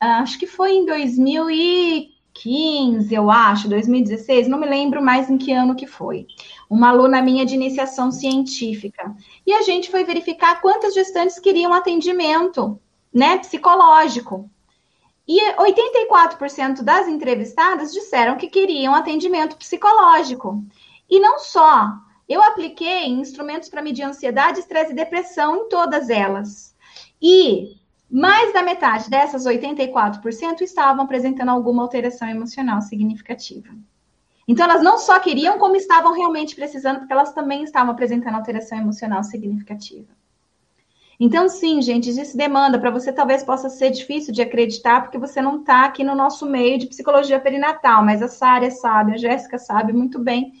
[0.00, 5.52] acho que foi em 2015, 2015, eu acho, 2016, não me lembro mais em que
[5.52, 6.26] ano que foi.
[6.68, 9.14] Uma aluna minha de iniciação científica.
[9.46, 12.78] E a gente foi verificar quantas gestantes queriam atendimento,
[13.12, 14.50] né, psicológico.
[15.26, 20.62] E 84% das entrevistadas disseram que queriam atendimento psicológico.
[21.08, 21.92] E não só,
[22.28, 26.74] eu apliquei instrumentos para medir ansiedade, estresse e depressão em todas elas.
[27.22, 27.76] E
[28.16, 33.68] mais da metade dessas 84% estavam apresentando alguma alteração emocional significativa.
[34.46, 38.78] Então, elas não só queriam, como estavam realmente precisando, porque elas também estavam apresentando alteração
[38.78, 40.06] emocional significativa.
[41.18, 42.78] Então, sim, gente, existe demanda.
[42.78, 46.46] Para você, talvez possa ser difícil de acreditar, porque você não está aqui no nosso
[46.46, 50.52] meio de psicologia perinatal, mas a Sária sabe, a Jéssica sabe muito bem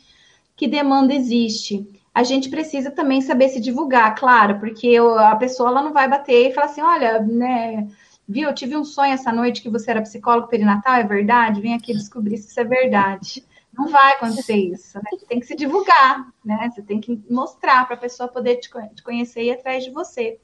[0.56, 1.86] que demanda existe.
[2.14, 6.50] A gente precisa também saber se divulgar, claro, porque a pessoa ela não vai bater
[6.50, 7.88] e falar assim: olha, né,
[8.28, 11.60] viu, eu tive um sonho essa noite que você era psicólogo perinatal, é verdade?
[11.60, 13.44] Vem aqui descobrir se isso é verdade.
[13.76, 15.10] Não vai acontecer isso, né?
[15.10, 16.70] Você tem que se divulgar, né?
[16.72, 18.70] Você tem que mostrar para a pessoa poder te,
[19.02, 20.38] conhecer e ir atrás de você.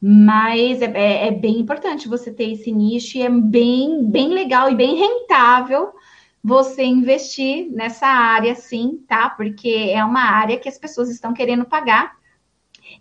[0.00, 4.70] Mas é, é, é, bem importante você ter esse nicho e é bem, bem legal
[4.70, 5.92] e bem rentável
[6.48, 9.28] você investir nessa área, sim, tá?
[9.28, 12.16] Porque é uma área que as pessoas estão querendo pagar.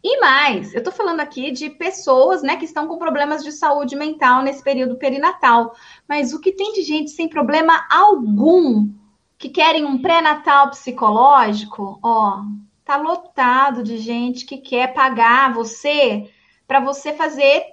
[0.03, 3.95] E mais, eu tô falando aqui de pessoas, né, que estão com problemas de saúde
[3.95, 5.73] mental nesse período perinatal.
[6.07, 8.89] Mas o que tem de gente sem problema algum
[9.37, 12.41] que querem um pré-natal psicológico, ó,
[12.83, 16.29] tá lotado de gente que quer pagar você
[16.67, 17.63] para você fazer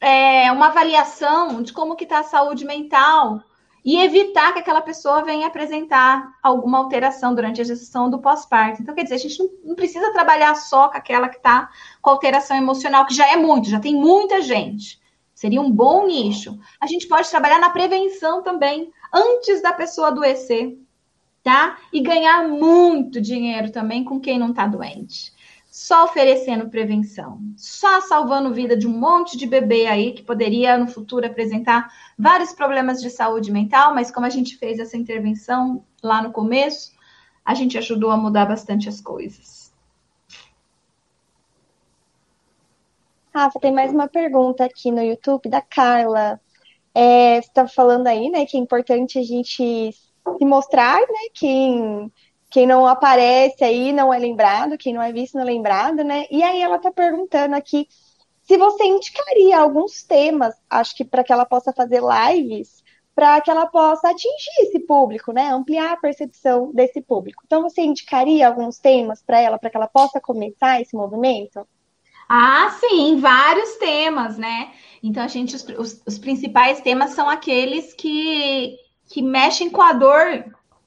[0.00, 3.42] é, uma avaliação de como que está a saúde mental
[3.84, 8.80] e evitar que aquela pessoa venha apresentar alguma alteração durante a gestação do pós-parto.
[8.80, 11.70] Então, quer dizer, a gente não, não precisa trabalhar só com aquela que está
[12.00, 14.98] com alteração emocional, que já é muito, já tem muita gente.
[15.34, 16.58] Seria um bom nicho.
[16.80, 20.78] A gente pode trabalhar na prevenção também, antes da pessoa adoecer,
[21.42, 21.76] tá?
[21.92, 25.33] E ganhar muito dinheiro também com quem não está doente
[25.74, 30.86] só oferecendo prevenção, só salvando vida de um monte de bebê aí que poderia no
[30.86, 36.22] futuro apresentar vários problemas de saúde mental, mas como a gente fez essa intervenção lá
[36.22, 36.92] no começo,
[37.44, 39.74] a gente ajudou a mudar bastante as coisas.
[43.34, 46.40] Rafa, tem mais uma pergunta aqui no YouTube da Carla.
[46.94, 52.12] É, você estava falando aí, né, que é importante a gente se mostrar, né, quem
[52.54, 56.24] quem não aparece aí não é lembrado, quem não é visto não é lembrado, né?
[56.30, 57.88] E aí ela tá perguntando aqui
[58.42, 63.50] se você indicaria alguns temas, acho que para que ela possa fazer lives, para que
[63.50, 65.48] ela possa atingir esse público, né?
[65.50, 67.42] Ampliar a percepção desse público.
[67.44, 71.66] Então você indicaria alguns temas para ela, para que ela possa começar esse movimento?
[72.28, 74.70] Ah, sim, vários temas, né?
[75.02, 78.76] Então, a gente, os, os, principais temas são aqueles que,
[79.08, 80.44] que mexem com a dor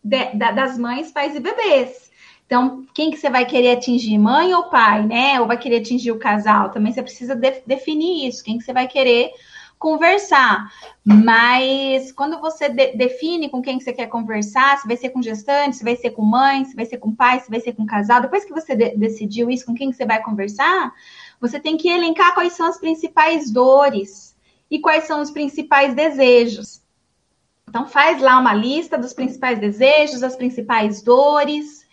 [0.08, 2.10] de, da, das mães, pais e bebês.
[2.46, 5.40] Então, quem que você vai querer atingir, mãe ou pai, né?
[5.40, 6.72] Ou vai querer atingir o casal?
[6.72, 9.32] Também você precisa de, definir isso, quem que você vai querer
[9.78, 10.72] conversar.
[11.04, 15.22] Mas quando você de, define com quem que você quer conversar, se vai ser com
[15.22, 17.86] gestante, se vai ser com mãe, se vai ser com pai, se vai ser com
[17.86, 20.94] casal, depois que você de, decidiu isso, com quem que você vai conversar,
[21.42, 24.36] você tem que elencar quais são as principais dores
[24.72, 26.82] e quais são os principais desejos.
[27.68, 31.86] Então, faz lá uma lista dos principais desejos, das principais dores,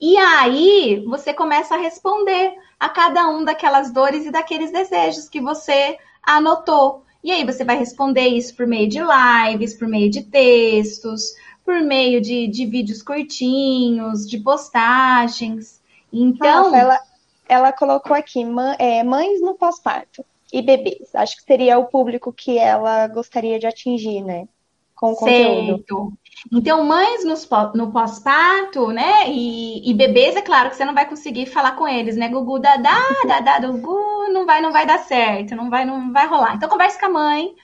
[0.00, 5.40] e aí você começa a responder a cada um daquelas dores e daqueles desejos que
[5.40, 7.04] você anotou.
[7.22, 11.80] E aí você vai responder isso por meio de lives, por meio de textos, por
[11.82, 15.80] meio de, de vídeos curtinhos, de postagens.
[16.10, 16.64] Então.
[16.64, 17.00] Nossa, ela,
[17.46, 18.42] ela colocou aqui
[18.78, 21.14] é, mães no pós-parto e bebês.
[21.14, 24.48] Acho que seria o público que ela gostaria de atingir, né?
[25.00, 26.12] Com o conteúdo.
[26.52, 27.24] Então, mães
[27.74, 29.30] no pós-parto, né?
[29.30, 32.28] E, e, bebês, é claro que você não vai conseguir falar com eles, né?
[32.28, 36.54] Gugu, dadá, dadá, gugu, não vai, não vai dar certo, não vai, não vai rolar.
[36.54, 37.54] Então, converse com a mãe,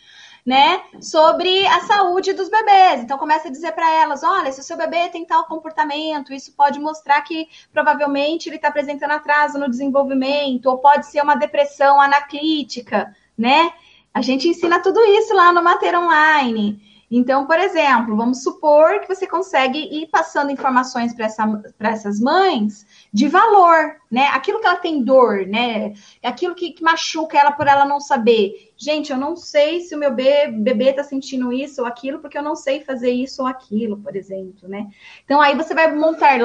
[0.46, 0.80] né?
[0.98, 3.02] Sobre a saúde dos bebês.
[3.02, 6.54] Então, começa a dizer para elas: olha, se o seu bebê tem tal comportamento, isso
[6.56, 12.00] pode mostrar que provavelmente ele está apresentando atraso no desenvolvimento, ou pode ser uma depressão
[12.00, 13.72] anaclítica, né?
[14.14, 16.85] A gente ensina tudo isso lá no Mater Online.
[17.10, 22.84] Então, por exemplo, vamos supor que você consegue ir passando informações para essa, essas mães
[23.12, 24.26] de valor, né?
[24.28, 25.94] Aquilo que ela tem dor, né?
[26.22, 28.72] Aquilo que, que, machuca ela por ela não saber.
[28.76, 32.36] Gente, eu não sei se o meu bebê, bebê tá sentindo isso ou aquilo, porque
[32.36, 34.88] eu não sei fazer isso ou aquilo, por exemplo, né?
[35.24, 36.36] Então, aí você vai montar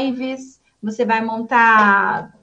[0.00, 2.34] lives, você vai montar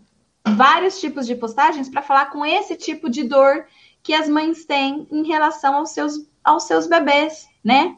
[0.45, 3.65] vários tipos de postagens para falar com esse tipo de dor
[4.03, 7.95] que as mães têm em relação aos seus, aos seus bebês, né?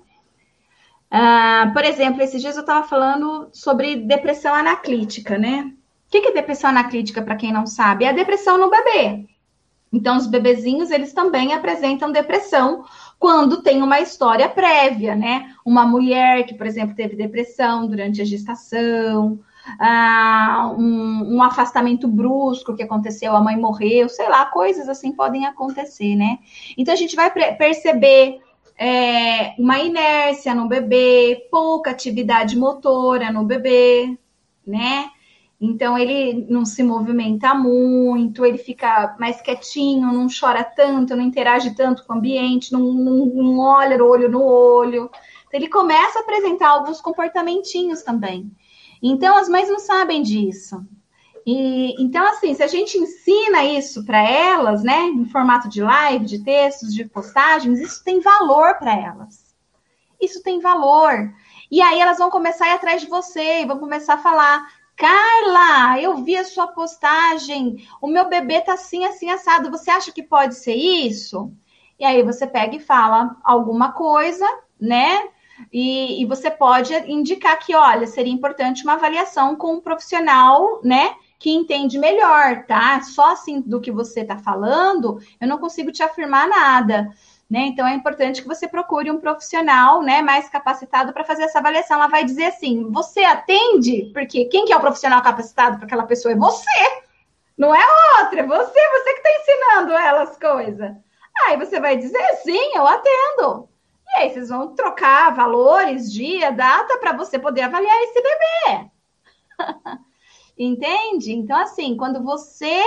[1.09, 5.72] Ah, por exemplo, esses dias eu estava falando sobre depressão anaclítica, né?
[6.07, 8.05] O que é depressão anaclítica, para quem não sabe?
[8.05, 9.26] É a depressão no bebê.
[9.91, 12.84] Então, os bebezinhos, eles também apresentam depressão
[13.18, 15.53] quando tem uma história prévia, né?
[15.66, 19.39] Uma mulher que, por exemplo, teve depressão durante a gestação,
[19.80, 25.45] ah, um, um, afastamento brusco que aconteceu, a mãe morreu, sei lá, coisas assim podem
[25.45, 26.39] acontecer, né?
[26.78, 28.41] Então, a gente vai perceber
[28.78, 34.17] é, uma inércia no bebê, pouca atividade motora no bebê,
[34.65, 35.09] né?
[35.59, 41.73] Então ele não se movimenta muito, ele fica mais quietinho, não chora tanto, não interage
[41.76, 45.09] tanto com o ambiente, não, não, não olha olho no olho.
[45.47, 48.51] Então, ele começa a apresentar alguns comportamentinhos também.
[49.01, 50.86] Então as mães não sabem disso.
[51.46, 56.26] E, então, assim, se a gente ensina isso para elas, né, em formato de live,
[56.26, 59.56] de textos, de postagens, isso tem valor para elas.
[60.20, 61.32] Isso tem valor.
[61.70, 64.68] E aí elas vão começar a ir atrás de você e vão começar a falar:
[64.96, 69.70] Carla, eu vi a sua postagem, o meu bebê tá assim, assim, assado.
[69.70, 71.52] Você acha que pode ser isso?
[72.00, 74.46] E aí você pega e fala alguma coisa,
[74.80, 75.30] né?
[75.72, 81.16] E, e, você pode indicar que, olha, seria importante uma avaliação com um profissional, né?
[81.46, 83.00] Que entende melhor, tá?
[83.04, 87.08] Só assim do que você está falando, eu não consigo te afirmar nada.
[87.48, 87.68] Né?
[87.68, 91.98] Então é importante que você procure um profissional, né, mais capacitado para fazer essa avaliação.
[91.98, 94.10] Ela vai dizer assim: você atende?
[94.12, 97.04] Porque quem que é o profissional capacitado para aquela pessoa é você,
[97.56, 97.86] não é
[98.20, 100.96] outra, é você, você que está ensinando ela as coisas.
[101.46, 103.70] Aí você vai dizer sim, eu atendo.
[104.08, 108.89] E aí vocês vão trocar valores, dia, data para você poder avaliar esse bebê.
[110.58, 111.34] Entende?
[111.34, 112.82] Então, assim, quando você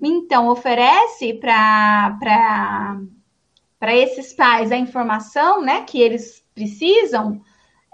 [0.00, 2.98] então oferece para
[3.82, 7.40] esses pais a informação né, que eles precisam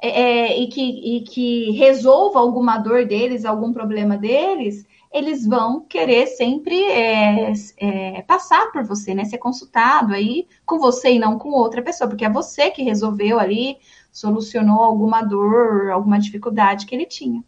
[0.02, 5.80] é, é, e, que, e que resolva alguma dor deles, algum problema deles, eles vão
[5.80, 9.24] querer sempre é, é, passar por você, né?
[9.24, 13.38] Ser consultado aí com você e não com outra pessoa, porque é você que resolveu
[13.38, 13.76] ali,
[14.10, 17.44] solucionou alguma dor, alguma dificuldade que ele tinha.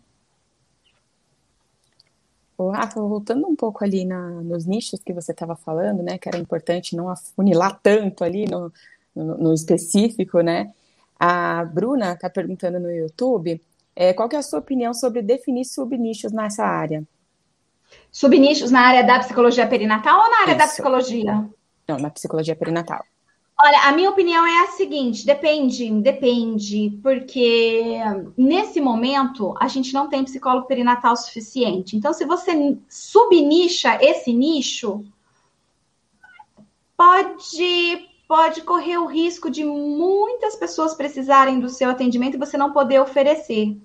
[2.58, 6.38] Rafa, voltando um pouco ali na, nos nichos que você estava falando, né, que era
[6.38, 8.72] importante não afunilar tanto ali no,
[9.14, 10.72] no, no específico, né?
[11.18, 13.60] A Bruna está perguntando no YouTube
[13.96, 17.04] é, qual que é a sua opinião sobre definir subnichos nessa área?
[18.10, 20.58] Subnichos na área da psicologia perinatal ou na área Isso.
[20.58, 21.50] da psicologia?
[21.86, 23.04] Não, na psicologia perinatal.
[23.60, 27.98] Olha, a minha opinião é a seguinte: depende, depende, porque
[28.36, 31.96] nesse momento a gente não tem psicólogo perinatal suficiente.
[31.96, 35.04] Então, se você subnicha esse nicho,
[36.96, 42.72] pode pode correr o risco de muitas pessoas precisarem do seu atendimento e você não
[42.72, 43.76] poder oferecer,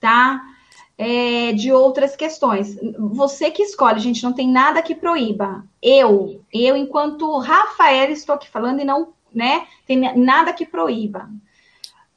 [0.00, 0.40] tá?
[1.02, 2.78] É, de outras questões.
[2.98, 5.64] Você que escolhe, gente, não tem nada que proíba.
[5.82, 11.30] Eu, eu, enquanto Rafael, estou aqui falando e não, né, tem nada que proíba.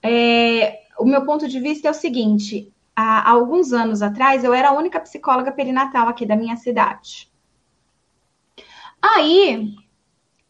[0.01, 4.53] É, o meu ponto de vista é o seguinte: há, há alguns anos atrás, eu
[4.53, 7.31] era a única psicóloga perinatal aqui da minha cidade.
[9.01, 9.73] Aí,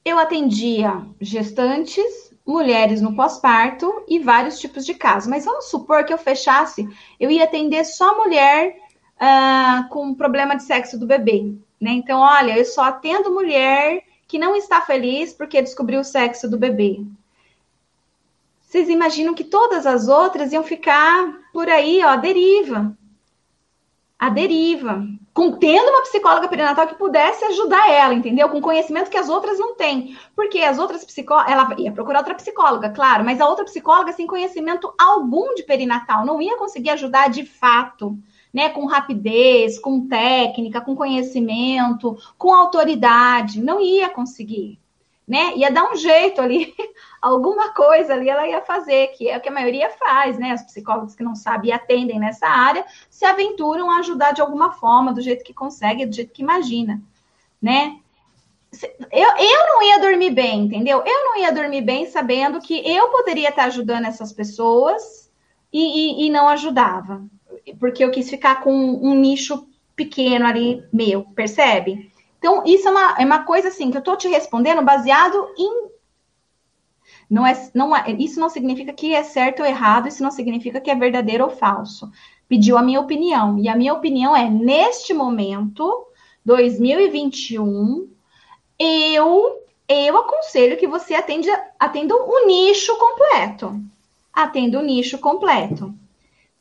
[0.03, 5.29] eu atendia gestantes, mulheres no pós-parto e vários tipos de casos.
[5.29, 6.87] Mas vamos supor que eu fechasse,
[7.19, 8.75] eu ia atender só mulher
[9.15, 11.53] uh, com problema de sexo do bebê.
[11.79, 11.91] Né?
[11.91, 16.57] Então, olha, eu só atendo mulher que não está feliz porque descobriu o sexo do
[16.57, 17.01] bebê.
[18.61, 22.97] Vocês imaginam que todas as outras iam ficar por aí, ó, deriva.
[24.23, 28.47] A deriva com, tendo uma psicóloga perinatal que pudesse ajudar ela, entendeu?
[28.47, 30.17] Com conhecimento que as outras não têm.
[30.33, 34.25] Porque as outras psicólogas, ela ia procurar outra psicóloga, claro, mas a outra psicóloga sem
[34.25, 38.17] conhecimento algum de perinatal não ia conseguir ajudar de fato,
[38.53, 38.69] né?
[38.69, 44.79] Com rapidez, com técnica, com conhecimento, com autoridade, não ia conseguir
[45.27, 45.55] né?
[45.55, 46.73] Ia dar um jeito ali,
[47.23, 50.53] alguma coisa ali ela ia fazer, que é o que a maioria faz, né?
[50.53, 54.71] Os psicólogos que não sabem e atendem nessa área se aventuram a ajudar de alguma
[54.73, 57.01] forma, do jeito que consegue, do jeito que imagina,
[57.61, 57.97] né?
[59.11, 61.03] Eu, eu não ia dormir bem, entendeu?
[61.05, 65.31] Eu não ia dormir bem sabendo que eu poderia estar ajudando essas pessoas
[65.71, 67.23] e, e, e não ajudava,
[67.79, 72.11] porque eu quis ficar com um nicho pequeno ali meu, percebe?
[72.39, 75.93] Então, isso é uma, é uma coisa assim que eu estou te respondendo baseado em.
[77.33, 80.79] Não é, não é, isso não significa que é certo ou errado, isso não significa
[80.79, 82.11] que é verdadeiro ou falso.
[82.47, 83.57] Pediu a minha opinião.
[83.57, 86.05] E a minha opinião é: neste momento,
[86.45, 88.07] 2021,
[88.77, 93.81] eu, eu aconselho que você atenda, atenda o nicho completo.
[94.31, 95.91] Atenda o nicho completo.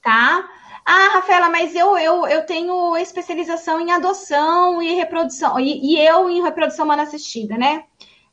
[0.01, 0.49] Tá?
[0.87, 6.31] Ah, Rafaela, mas eu, eu, eu tenho especialização em adoção e reprodução, e, e eu
[6.31, 7.85] em reprodução humana assistida, né?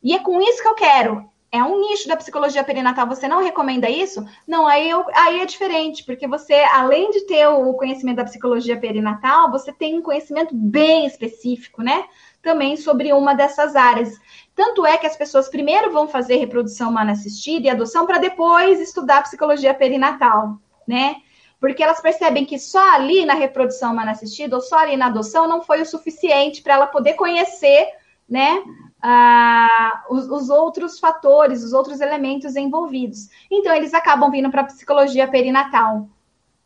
[0.01, 1.29] E é com isso que eu quero.
[1.51, 3.07] É um nicho da psicologia perinatal.
[3.07, 4.23] Você não recomenda isso?
[4.47, 8.79] Não, aí, eu, aí é diferente, porque você, além de ter o conhecimento da psicologia
[8.79, 12.05] perinatal, você tem um conhecimento bem específico, né?
[12.41, 14.15] Também sobre uma dessas áreas.
[14.53, 18.79] Tanto é que as pessoas primeiro vão fazer reprodução humana assistida e adoção para depois
[18.79, 21.15] estudar psicologia perinatal, né?
[21.59, 25.47] Porque elas percebem que só ali na reprodução humana assistida ou só ali na adoção
[25.47, 27.89] não foi o suficiente para ela poder conhecer,
[28.29, 28.63] né,
[29.01, 33.29] ah, os, os, outros fatores, os outros elementos envolvidos.
[33.49, 36.07] Então, eles acabam vindo para a psicologia perinatal.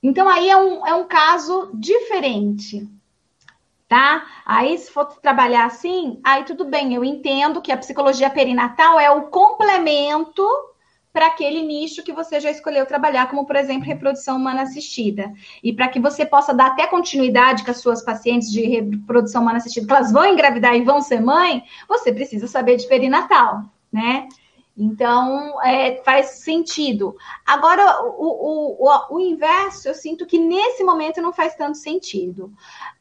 [0.02, 2.90] Então, aí é um, é um caso diferente,
[3.88, 4.26] tá?
[4.46, 9.10] Aí, se for trabalhar assim, aí tudo bem, eu entendo que a psicologia perinatal é
[9.12, 10.46] o complemento
[11.14, 15.32] para aquele nicho que você já escolheu trabalhar, como, por exemplo, reprodução humana assistida.
[15.64, 19.58] E para que você possa dar até continuidade com as suas pacientes de reprodução humana
[19.58, 23.62] assistida, que elas vão engravidar e vão ser mãe, você precisa saber de perinatal,
[23.92, 24.28] né?
[24.76, 27.16] Então, é, faz sentido.
[27.46, 32.52] Agora, o, o, o, o, inverso, eu sinto que nesse momento não faz tanto sentido.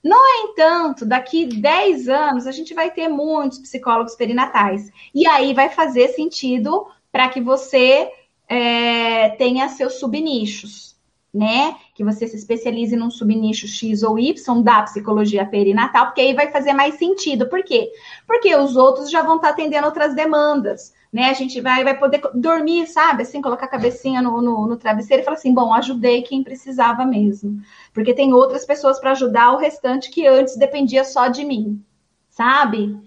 [0.05, 4.91] No entanto, daqui 10 anos, a gente vai ter muitos psicólogos perinatais.
[5.15, 8.11] E aí vai fazer sentido para que você
[8.49, 10.97] é, tenha seus subnichos,
[11.33, 11.77] né?
[11.95, 16.51] Que você se especialize num subnicho X ou Y da psicologia perinatal, porque aí vai
[16.51, 17.49] fazer mais sentido.
[17.49, 17.93] Por quê?
[18.27, 21.29] Porque os outros já vão estar atendendo outras demandas né?
[21.29, 23.23] A gente vai, vai poder dormir, sabe?
[23.23, 27.05] Assim, colocar a cabecinha no, no, no travesseiro e falar assim: bom, ajudei quem precisava
[27.05, 27.61] mesmo.
[27.93, 31.85] Porque tem outras pessoas para ajudar o restante que antes dependia só de mim,
[32.31, 32.99] sabe?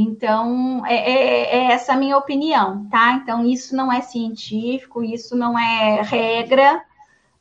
[0.00, 3.14] Então, é, é, é essa a minha opinião, tá?
[3.14, 6.84] Então, isso não é científico, isso não é regra.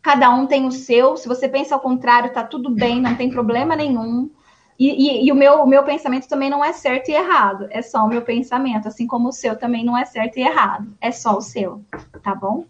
[0.01, 1.16] Cada um tem o seu.
[1.18, 4.32] Se você pensa ao contrário, tá tudo bem, não tem problema nenhum.
[4.80, 7.82] E, e, e, o, meu, o meu pensamento também não é certo e errado, é
[7.84, 11.12] só o meu pensamento, assim como o seu também não é certo e errado, é
[11.12, 11.84] só o seu,
[12.22, 12.64] tá bom?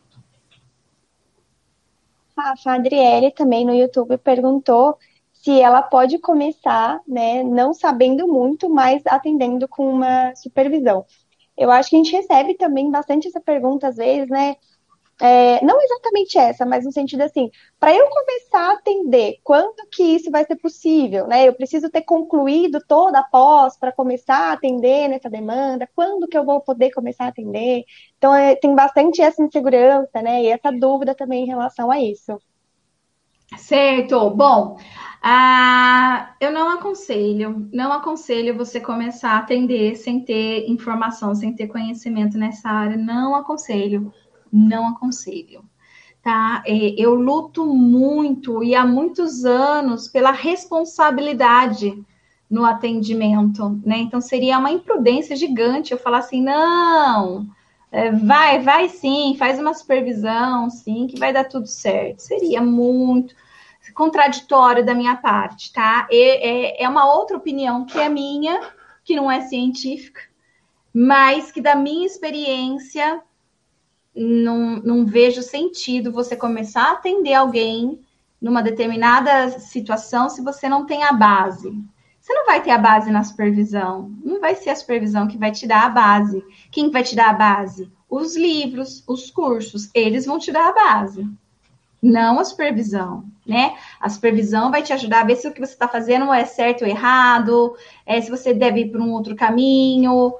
[2.37, 4.97] A Adriele também no YouTube perguntou
[5.47, 11.05] se ela pode começar, né, não sabendo muito, mas atendendo com uma supervisão.
[11.57, 14.57] Eu acho que a gente recebe também bastante essa pergunta às vezes, né?
[15.21, 20.03] É, não exatamente essa, mas no sentido assim, para eu começar a atender, quando que
[20.03, 21.47] isso vai ser possível, né?
[21.47, 26.37] Eu preciso ter concluído toda a pós para começar a atender nessa demanda, quando que
[26.37, 27.85] eu vou poder começar a atender?
[28.17, 30.43] Então, é, tem bastante essa insegurança, né?
[30.43, 32.37] E essa dúvida também em relação a isso.
[33.55, 34.29] Certo.
[34.31, 34.77] Bom,
[35.21, 41.67] ah, eu não aconselho, não aconselho você começar a atender sem ter informação, sem ter
[41.67, 42.97] conhecimento nessa área.
[42.97, 44.13] Não aconselho
[44.51, 45.63] não aconselho.
[46.21, 46.61] Tá?
[46.65, 52.03] É, eu luto muito e há muitos anos pela responsabilidade
[52.49, 53.97] no atendimento, né?
[53.99, 57.45] Então seria uma imprudência gigante eu falar assim, não,
[57.91, 62.19] é, vai, vai sim, faz uma supervisão, sim, que vai dar tudo certo.
[62.19, 63.35] Seria muito
[63.97, 66.07] contraditório da minha parte, tá?
[66.11, 68.61] É, é uma outra opinião que é minha,
[69.03, 70.21] que não é científica,
[70.93, 73.23] mas que da minha experiência
[74.15, 77.99] não, não vejo sentido você começar a atender alguém
[78.39, 81.73] numa determinada situação se você não tem a base.
[82.21, 84.11] Você não vai ter a base na supervisão.
[84.23, 86.43] Não vai ser a supervisão que vai te dar a base.
[86.71, 87.91] Quem vai te dar a base?
[88.07, 91.27] Os livros, os cursos, eles vão te dar a base.
[92.01, 93.75] Não a supervisão, né?
[93.99, 96.83] A supervisão vai te ajudar a ver se o que você está fazendo é certo
[96.83, 97.75] ou errado,
[98.05, 100.35] é, se você deve ir para um outro caminho,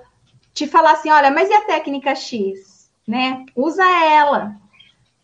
[0.53, 2.77] te falar assim, olha, mas e a técnica X?
[3.07, 3.45] né?
[3.55, 4.55] Usa ela.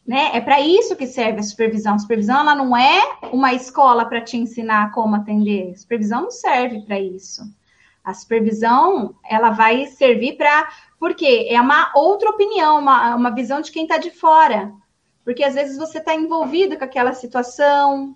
[0.08, 0.32] Né?
[0.34, 1.96] É para isso que serve a supervisão.
[1.96, 5.72] A supervisão ela não é uma escola para te ensinar como atender.
[5.72, 7.44] A supervisão não serve para isso.
[8.04, 10.70] A supervisão ela vai servir para
[11.00, 14.74] porque é uma outra opinião, uma, uma visão de quem está de fora.
[15.24, 18.16] Porque às vezes você está envolvido com aquela situação,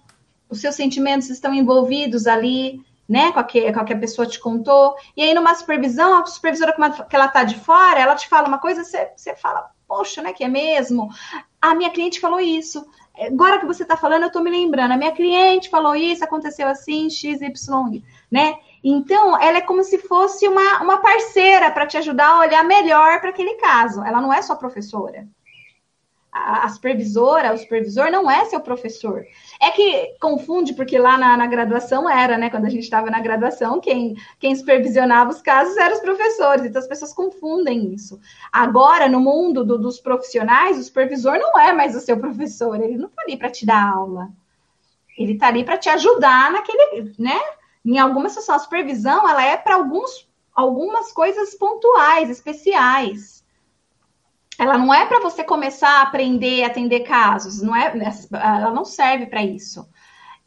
[0.50, 4.96] os seus sentimentos estão envolvidos ali, né, com a que, que pessoa te contou.
[5.16, 6.76] E aí, numa supervisão, a supervisora
[7.10, 10.34] que ela tá de fora, ela te fala uma coisa, você, você fala, poxa, né,
[10.34, 11.10] que é mesmo?
[11.62, 12.86] A minha cliente falou isso.
[13.20, 14.92] Agora que você está falando, eu estou me lembrando.
[14.92, 18.58] A minha cliente falou isso, aconteceu assim, X, Y, né?
[18.84, 23.20] Então, ela é como se fosse uma, uma parceira para te ajudar a olhar melhor
[23.20, 24.04] para aquele caso.
[24.04, 25.28] Ela não é só professora
[26.38, 29.26] a, supervisora, o supervisor não é seu professor.
[29.62, 32.50] É que confunde, porque lá na, na graduação era, né?
[32.50, 36.82] Quando a gente estava na graduação, quem, quem supervisionava os casos eram os professores, então
[36.82, 38.20] as pessoas confundem isso.
[38.52, 42.98] Agora, no mundo do, dos profissionais, o supervisor não é mais o seu professor, ele
[42.98, 44.30] não está ali para te dar aula.
[45.18, 47.40] Ele está ali para te ajudar naquele, né?
[47.84, 53.37] Em alguma situação, a supervisão ela é para alguns algumas coisas pontuais, especiais
[54.60, 57.94] ela não é para você começar a aprender a atender casos, não é,
[58.32, 59.88] ela não serve para isso.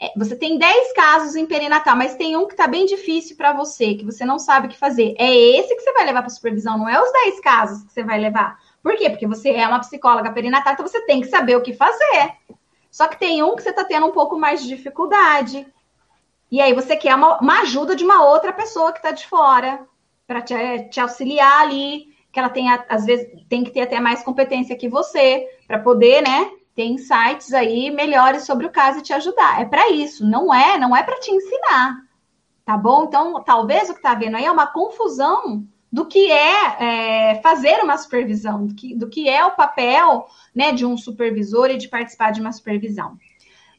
[0.03, 3.53] É, você tem 10 casos em perinatal, mas tem um que está bem difícil para
[3.53, 5.15] você, que você não sabe o que fazer.
[5.19, 8.03] É esse que você vai levar para supervisão, não é os 10 casos que você
[8.03, 8.59] vai levar.
[8.83, 9.11] Por quê?
[9.11, 12.33] Porque você é uma psicóloga perinatal, então você tem que saber o que fazer.
[12.91, 15.67] Só que tem um que você está tendo um pouco mais de dificuldade.
[16.51, 19.87] E aí você quer uma, uma ajuda de uma outra pessoa que está de fora
[20.27, 20.55] para te,
[20.89, 24.89] te auxiliar ali, que ela tem, às vezes, tem que ter até mais competência que
[24.89, 29.61] você, para poder, né, ter insights aí melhores sobre o caso e te ajudar.
[29.61, 31.97] É para isso, não é, não é para te ensinar,
[32.65, 33.05] tá bom?
[33.05, 37.83] Então, talvez o que está vendo aí é uma confusão do que é, é, fazer
[37.83, 41.89] uma supervisão, do que, do que é o papel né, de um supervisor e de
[41.89, 43.19] participar de uma supervisão.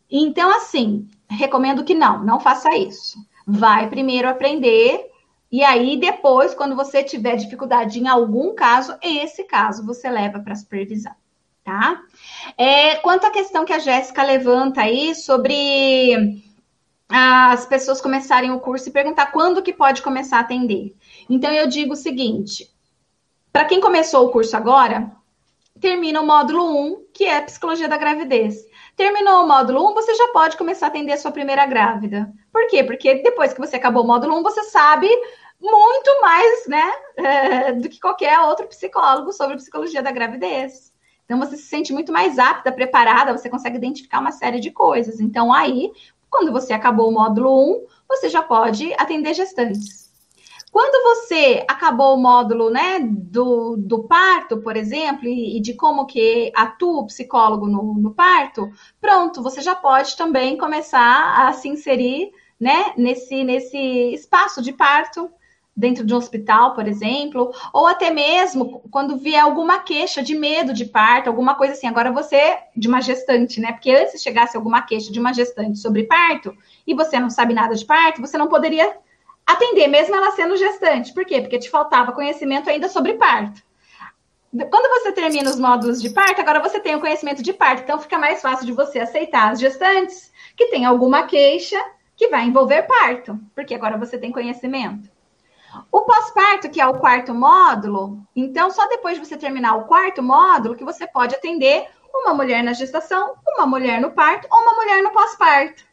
[0.09, 3.17] Então, assim, recomendo que não, não faça isso.
[3.47, 5.09] Vai primeiro aprender
[5.51, 10.55] e aí, depois, quando você tiver dificuldade em algum caso, esse caso você leva para
[10.55, 11.13] supervisão,
[11.61, 12.01] tá?
[12.57, 16.41] É, quanto à questão que a Jéssica levanta aí sobre
[17.09, 20.95] as pessoas começarem o curso e perguntar quando que pode começar a atender.
[21.29, 22.71] Então, eu digo o seguinte:
[23.51, 25.11] para quem começou o curso agora,
[25.81, 28.55] termina o módulo 1, que é Psicologia da Gravidez.
[28.95, 32.31] Terminou o módulo 1, você já pode começar a atender a sua primeira grávida.
[32.53, 32.83] Por quê?
[32.83, 35.09] Porque depois que você acabou o módulo 1, você sabe
[35.61, 40.91] muito mais, né, é, do que qualquer outro psicólogo sobre psicologia da gravidez.
[41.25, 45.19] Então, você se sente muito mais apta, preparada, você consegue identificar uma série de coisas.
[45.19, 45.91] Então, aí,
[46.29, 50.11] quando você acabou o módulo 1, você já pode atender gestantes.
[50.71, 56.05] Quando você acabou o módulo né, do, do parto, por exemplo, e, e de como
[56.05, 61.67] que atua o psicólogo no, no, parto, pronto, você já pode também começar a se
[61.67, 63.77] inserir né, nesse, nesse
[64.13, 65.29] espaço de parto
[65.75, 70.73] dentro de um hospital, por exemplo, ou até mesmo quando vier alguma queixa de medo
[70.73, 71.87] de parto, alguma coisa assim.
[71.87, 73.71] Agora você, de uma gestante, né?
[73.71, 76.55] Porque antes chegasse alguma queixa de uma gestante sobre parto
[76.85, 78.95] e você não sabe nada de parto, você não poderia
[79.45, 81.13] atender, mesmo ela sendo gestante.
[81.13, 81.41] Por quê?
[81.41, 83.61] Porque te faltava conhecimento ainda sobre parto.
[84.69, 87.97] Quando você termina os módulos de parto, agora você tem o conhecimento de parto, então
[87.97, 91.81] fica mais fácil de você aceitar as gestantes que têm alguma queixa
[92.17, 95.09] que vai envolver parto, porque agora você tem conhecimento.
[95.91, 100.21] O pós-parto, que é o quarto módulo, então só depois de você terminar o quarto
[100.21, 104.75] módulo que você pode atender uma mulher na gestação, uma mulher no parto ou uma
[104.75, 105.83] mulher no pós-parto.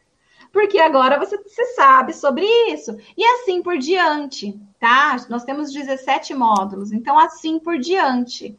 [0.51, 2.97] Porque agora você, você sabe sobre isso.
[3.15, 5.15] E assim por diante, tá?
[5.29, 8.57] Nós temos 17 módulos, então assim por diante.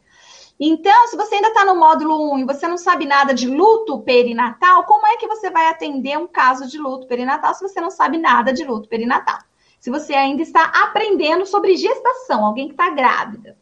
[0.63, 3.99] Então, se você ainda está no módulo 1 e você não sabe nada de luto
[4.01, 7.89] perinatal, como é que você vai atender um caso de luto perinatal se você não
[7.89, 9.39] sabe nada de luto perinatal?
[9.81, 13.57] Se você ainda está aprendendo sobre gestação, alguém que está grávida.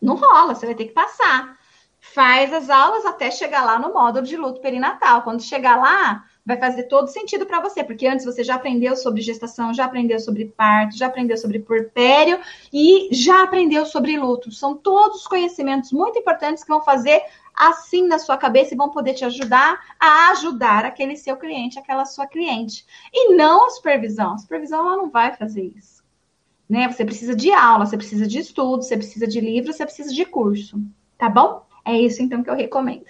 [0.00, 1.58] Não rola, você vai ter que passar.
[2.00, 5.22] Faz as aulas até chegar lá no módulo de luto perinatal.
[5.22, 9.22] Quando chegar lá, vai fazer todo sentido para você, porque antes você já aprendeu sobre
[9.22, 12.38] gestação, já aprendeu sobre parto, já aprendeu sobre porpério
[12.72, 14.52] e já aprendeu sobre luto.
[14.52, 17.20] São todos conhecimentos muito importantes que vão fazer
[17.54, 22.04] assim na sua cabeça e vão poder te ajudar a ajudar aquele seu cliente, aquela
[22.04, 22.84] sua cliente.
[23.12, 24.34] E não a supervisão.
[24.34, 26.02] A supervisão ela não vai fazer isso.
[26.68, 26.90] Né?
[26.90, 30.24] Você precisa de aula, você precisa de estudo, você precisa de livro, você precisa de
[30.24, 30.80] curso.
[31.16, 31.64] Tá bom?
[31.84, 33.04] É isso então que eu recomendo.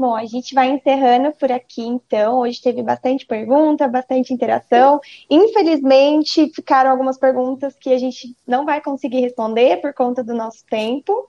[0.00, 2.38] Bom, a gente vai encerrando por aqui, então.
[2.38, 4.98] Hoje teve bastante pergunta, bastante interação.
[5.28, 10.64] Infelizmente, ficaram algumas perguntas que a gente não vai conseguir responder por conta do nosso
[10.64, 11.28] tempo.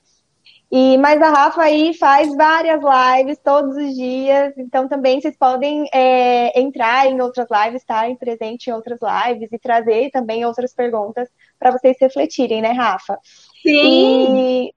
[0.72, 5.86] E, mas a Rafa aí faz várias lives todos os dias, então também vocês podem
[5.94, 11.28] é, entrar em outras lives, estarem presentes em outras lives e trazer também outras perguntas
[11.60, 13.20] para vocês refletirem, né, Rafa?
[13.62, 13.68] Sim!
[13.68, 14.74] E,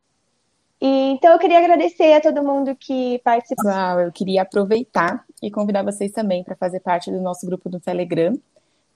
[0.83, 3.65] e, então eu queria agradecer a todo mundo que participou.
[3.65, 7.79] Pessoal, eu queria aproveitar e convidar vocês também para fazer parte do nosso grupo no
[7.79, 8.37] Telegram,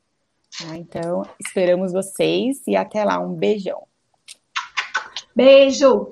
[0.59, 0.77] Tá?
[0.77, 3.19] Então, esperamos vocês e até lá.
[3.19, 3.87] Um beijão.
[5.35, 6.11] Beijo!